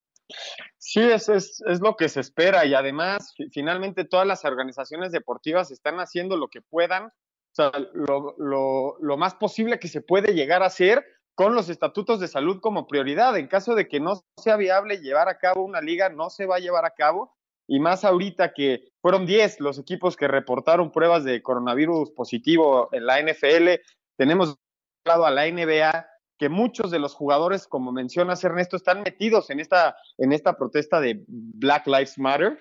[0.83, 5.71] Sí, es, es, es, lo que se espera y además finalmente todas las organizaciones deportivas
[5.71, 7.13] están haciendo lo que puedan, o
[7.53, 11.05] sea, lo, lo, lo, más posible que se puede llegar a hacer
[11.35, 13.37] con los estatutos de salud como prioridad.
[13.37, 16.57] En caso de que no sea viable llevar a cabo una liga, no se va
[16.57, 17.37] a llevar a cabo.
[17.69, 23.05] Y más ahorita que fueron 10 los equipos que reportaron pruebas de coronavirus positivo en
[23.05, 23.83] la NFL.
[24.17, 24.57] Tenemos
[25.05, 26.10] a la NBA,
[26.41, 30.99] que muchos de los jugadores, como mencionas Ernesto, están metidos en esta, en esta protesta
[30.99, 32.59] de Black Lives Matter.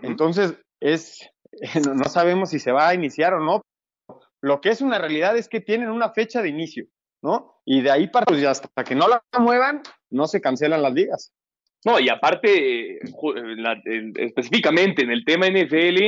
[0.00, 1.28] Entonces, es,
[1.94, 3.60] no sabemos si se va a iniciar o no.
[4.40, 6.86] Lo que es una realidad es que tienen una fecha de inicio,
[7.20, 7.60] ¿no?
[7.66, 11.30] Y de ahí para pues, hasta que no la muevan, no se cancelan las ligas.
[11.84, 13.00] No, y aparte,
[14.16, 15.98] específicamente en el tema NFL,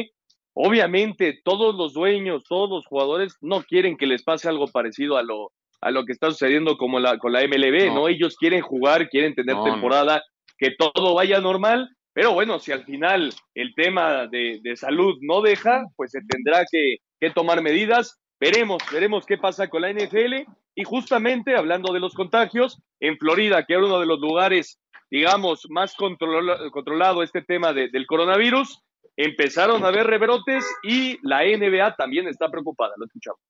[0.54, 5.22] obviamente todos los dueños, todos los jugadores no quieren que les pase algo parecido a
[5.22, 5.52] lo,
[5.82, 8.08] a lo que está sucediendo como la, con la MLB, ¿no?
[8.08, 10.22] Ellos quieren jugar, quieren tener temporada,
[10.56, 15.84] que todo vaya normal, pero bueno, si al final el tema de, salud no deja,
[15.96, 16.98] pues se tendrá que,
[17.34, 18.18] tomar medidas.
[18.40, 20.44] Veremos, veremos qué pasa con la NFL.
[20.74, 24.78] Y justamente hablando de los contagios, en Florida, que era uno de los lugares,
[25.10, 28.82] digamos, más controlado este tema del coronavirus,
[29.16, 32.94] empezaron a haber rebrotes y la NBA también está preocupada.
[32.96, 33.40] Lo escuchamos.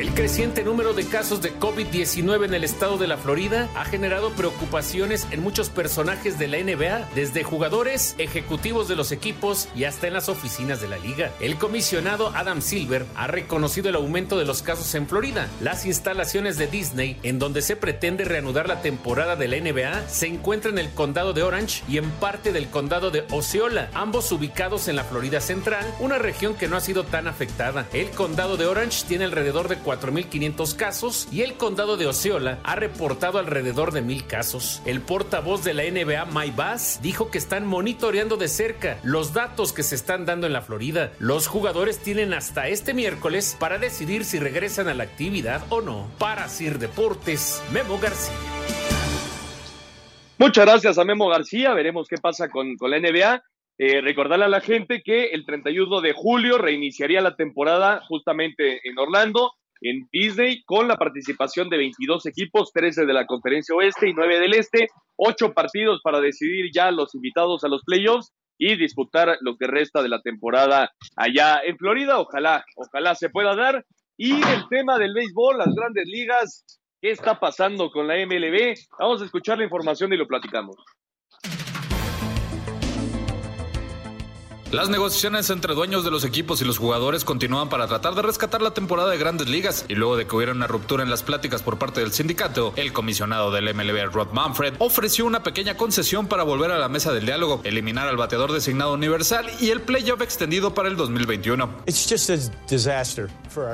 [0.00, 4.30] El creciente número de casos de COVID-19 en el estado de la Florida ha generado
[4.30, 10.06] preocupaciones en muchos personajes de la NBA, desde jugadores, ejecutivos de los equipos y hasta
[10.06, 11.32] en las oficinas de la liga.
[11.38, 15.48] El comisionado Adam Silver ha reconocido el aumento de los casos en Florida.
[15.60, 20.28] Las instalaciones de Disney, en donde se pretende reanudar la temporada de la NBA, se
[20.28, 24.88] encuentran en el condado de Orange y en parte del condado de Osceola, ambos ubicados
[24.88, 27.86] en la Florida Central, una región que no ha sido tan afectada.
[27.92, 32.76] El condado de Orange tiene alrededor de 4.500 casos y el condado de Osceola ha
[32.76, 34.82] reportado alrededor de 1.000 casos.
[34.86, 39.72] El portavoz de la NBA, Mike Bass, dijo que están monitoreando de cerca los datos
[39.72, 41.10] que se están dando en la Florida.
[41.18, 46.08] Los jugadores tienen hasta este miércoles para decidir si regresan a la actividad o no.
[46.18, 48.36] Para Sir Deportes, Memo García.
[50.38, 51.74] Muchas gracias a Memo García.
[51.74, 53.42] Veremos qué pasa con, la NBA.
[53.76, 58.96] Eh, recordarle a la gente que el 31 de julio reiniciaría la temporada justamente en
[58.98, 64.14] Orlando en Disney con la participación de 22 equipos, 13 de la conferencia oeste y
[64.14, 69.38] 9 del este, 8 partidos para decidir ya los invitados a los playoffs y disputar
[69.40, 72.20] lo que resta de la temporada allá en Florida.
[72.20, 73.84] Ojalá, ojalá se pueda dar.
[74.18, 76.64] Y el tema del béisbol, las grandes ligas,
[77.00, 78.74] ¿qué está pasando con la MLB?
[78.98, 80.76] Vamos a escuchar la información y lo platicamos.
[84.72, 88.62] Las negociaciones entre dueños de los equipos y los jugadores continúan para tratar de rescatar
[88.62, 91.60] la temporada de grandes ligas y luego de que hubiera una ruptura en las pláticas
[91.60, 96.44] por parte del sindicato, el comisionado del MLB Rod Manfred ofreció una pequeña concesión para
[96.44, 100.72] volver a la mesa del diálogo, eliminar al bateador designado universal y el playoff extendido
[100.72, 101.68] para el 2021.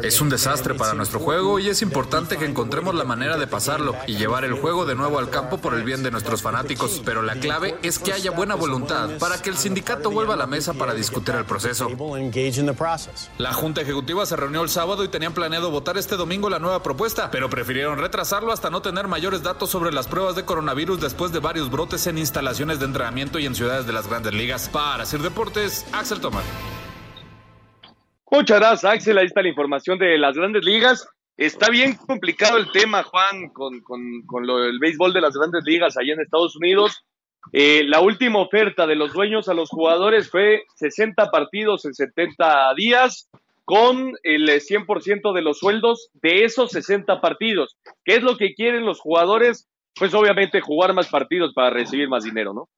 [0.03, 3.95] Es un desastre para nuestro juego y es importante que encontremos la manera de pasarlo
[4.07, 7.21] y llevar el juego de nuevo al campo por el bien de nuestros fanáticos, pero
[7.21, 10.73] la clave es que haya buena voluntad para que el sindicato vuelva a la mesa
[10.73, 11.89] para para discutir el proceso.
[13.39, 16.85] La Junta Ejecutiva se reunió el sábado y tenían planeado votar este domingo la nueva
[16.85, 21.33] propuesta, pero prefirieron retrasarlo hasta no tener mayores datos sobre las pruebas de coronavirus después
[21.33, 24.69] de varios brotes en instalaciones de entrenamiento y en ciudades de las grandes ligas.
[24.69, 26.45] Para hacer deportes, Axel Tomar.
[28.31, 29.19] Muchas gracias, Axel.
[29.19, 31.09] Ahí está la información de las grandes ligas.
[31.37, 35.65] Está bien complicado el tema, Juan, con, con, con lo del béisbol de las grandes
[35.65, 37.05] ligas allá en Estados Unidos.
[37.53, 42.75] Eh, la última oferta de los dueños a los jugadores fue 60 partidos en 70
[42.77, 43.29] días
[43.65, 47.77] con el 100% de los sueldos de esos 60 partidos.
[48.05, 49.69] ¿Qué es lo que quieren los jugadores?
[49.95, 52.69] Pues obviamente jugar más partidos para recibir más dinero, ¿no?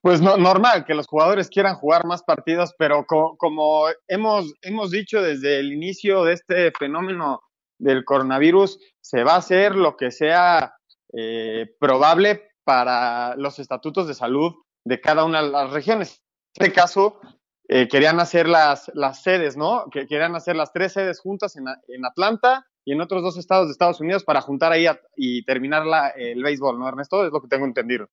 [0.00, 5.20] Pues no, normal que los jugadores quieran jugar más partidos, pero como hemos, hemos dicho
[5.20, 7.42] desde el inicio de este fenómeno
[7.78, 10.74] del coronavirus, se va a hacer lo que sea
[11.12, 14.52] eh, probable para los estatutos de salud
[14.84, 16.22] de cada una de las regiones.
[16.54, 17.18] En este caso,
[17.66, 19.86] eh, querían hacer las, las sedes, ¿no?
[19.90, 23.68] Que querían hacer las tres sedes juntas en, en Atlanta y en otros dos estados
[23.68, 24.84] de Estados Unidos para juntar ahí
[25.16, 27.24] y terminar la, el béisbol, ¿no, Ernesto?
[27.24, 28.10] Es lo que tengo entendido.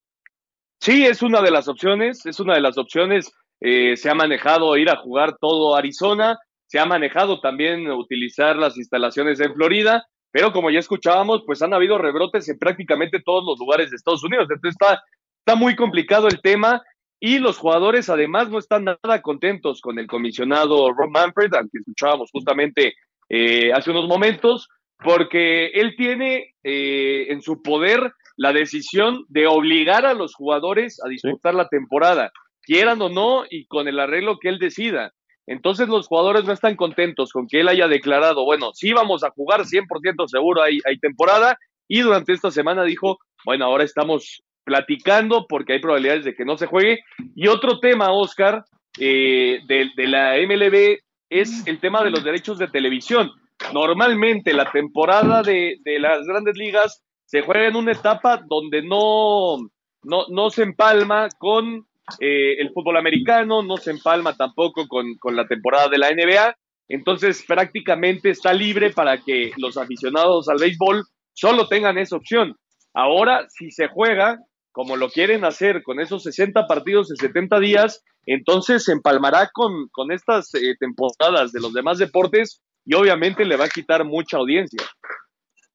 [0.80, 3.34] Sí, es una de las opciones, es una de las opciones.
[3.60, 8.78] Eh, se ha manejado ir a jugar todo Arizona, se ha manejado también utilizar las
[8.78, 10.06] instalaciones en Florida,
[10.36, 14.22] pero como ya escuchábamos, pues han habido rebrotes en prácticamente todos los lugares de Estados
[14.22, 14.50] Unidos.
[14.50, 15.02] Entonces está,
[15.40, 16.84] está muy complicado el tema
[17.22, 21.78] y los jugadores además no están nada contentos con el comisionado Ron Manfred, al que
[21.78, 22.96] escuchábamos justamente
[23.30, 24.68] eh, hace unos momentos,
[25.02, 31.08] porque él tiene eh, en su poder la decisión de obligar a los jugadores a
[31.08, 35.14] disfrutar la temporada, quieran o no, y con el arreglo que él decida.
[35.48, 39.30] Entonces los jugadores no están contentos con que él haya declarado, bueno, sí vamos a
[39.32, 45.46] jugar 100% seguro, hay, hay temporada, y durante esta semana dijo, bueno, ahora estamos platicando
[45.48, 47.00] porque hay probabilidades de que no se juegue.
[47.36, 48.66] Y otro tema, Oscar,
[49.00, 50.98] eh, de, la MLB
[51.30, 53.32] es el tema de los derechos de televisión.
[53.74, 59.58] Normalmente la temporada de, de las grandes ligas se juega en una etapa donde no,
[60.04, 61.86] no, no se empalma con
[62.20, 66.56] eh, el fútbol americano, no se empalma tampoco con, la temporada de la NBA.
[66.88, 71.04] Entonces prácticamente está libre para que los aficionados al béisbol
[71.34, 72.56] solo tengan esa opción.
[72.94, 74.40] Ahora, si se juega,
[74.72, 79.90] como lo quieren hacer con esos 60 partidos en 70 días, entonces se empalmará con,
[80.12, 84.84] estas eh, temporadas de los demás deportes y obviamente le va a quitar mucha audiencia.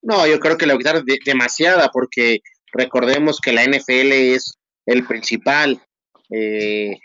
[0.03, 2.41] No, yo creo que le va a quitar de, demasiada porque
[2.73, 5.83] recordemos que la NFL es el principal
[6.31, 6.99] eh,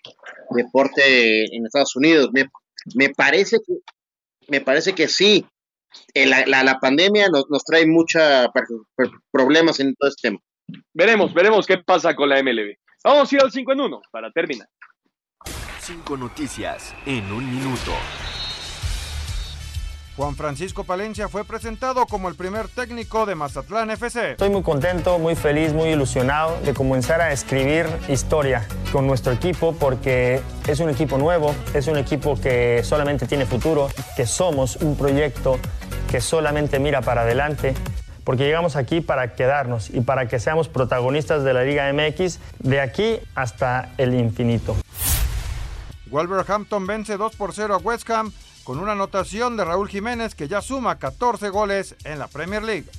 [0.51, 2.29] deporte en Estados Unidos.
[2.33, 2.49] Me,
[2.95, 3.73] me, parece que
[4.47, 5.45] me parece que sí.
[6.13, 8.21] Eh, la, la, la, pandemia nos, nos trae muchos
[9.31, 10.39] problemas en todo este tema.
[10.93, 12.75] Veremos, veremos qué pasa con la MLB.
[13.03, 14.67] Vamos a ir al 5 en 1 para terminar.
[15.79, 17.91] Cinco noticias en un minuto.
[20.15, 24.31] Juan Francisco Palencia fue presentado como el primer técnico de Mazatlán FC.
[24.31, 29.75] Estoy muy contento, muy feliz, muy ilusionado de comenzar a escribir historia con nuestro equipo
[29.75, 34.95] porque es un equipo nuevo, es un equipo que solamente tiene futuro, que somos un
[34.95, 35.59] proyecto
[36.09, 37.73] que solamente mira para adelante
[38.23, 42.79] porque llegamos aquí para quedarnos y para que seamos protagonistas de la Liga MX de
[42.79, 44.77] aquí hasta el infinito.
[46.07, 48.31] Wolverhampton vence 2 por 0 a West Ham
[48.65, 52.89] con una anotación de Raúl Jiménez que ya suma 14 goles en la Premier League.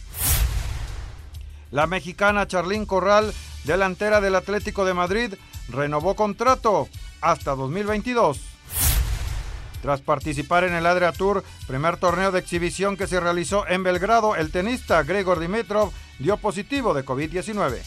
[1.73, 5.35] La mexicana Charlín Corral, delantera del Atlético de Madrid,
[5.69, 6.89] renovó contrato
[7.21, 8.41] hasta 2022.
[9.83, 14.37] Tras participar en el Adria Tour, primer torneo de exhibición que se realizó en Belgrado,
[14.37, 15.91] el tenista Gregor Dimitrov
[16.21, 17.83] dio positivo de COVID-19.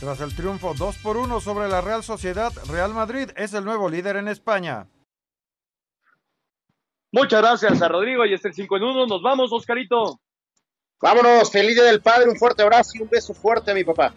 [0.00, 3.88] Tras el triunfo 2 por 1 sobre la Real Sociedad, Real Madrid es el nuevo
[3.88, 4.88] líder en España.
[7.14, 9.06] Muchas gracias a Rodrigo y este el 5 en 1.
[9.06, 10.18] Nos vamos, Oscarito.
[11.00, 14.12] Vámonos, feliz día del padre, un fuerte abrazo y un beso fuerte a mi papá.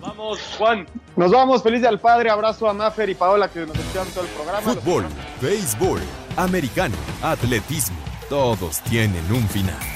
[0.00, 0.86] Vamos, Juan.
[1.16, 4.22] Nos vamos, feliz día al padre, abrazo a Mafer y Paola que nos escuchan todo
[4.22, 4.60] el programa.
[4.60, 5.04] Fútbol,
[5.42, 6.00] béisbol,
[6.36, 7.98] americano, atletismo,
[8.28, 9.95] todos tienen un final.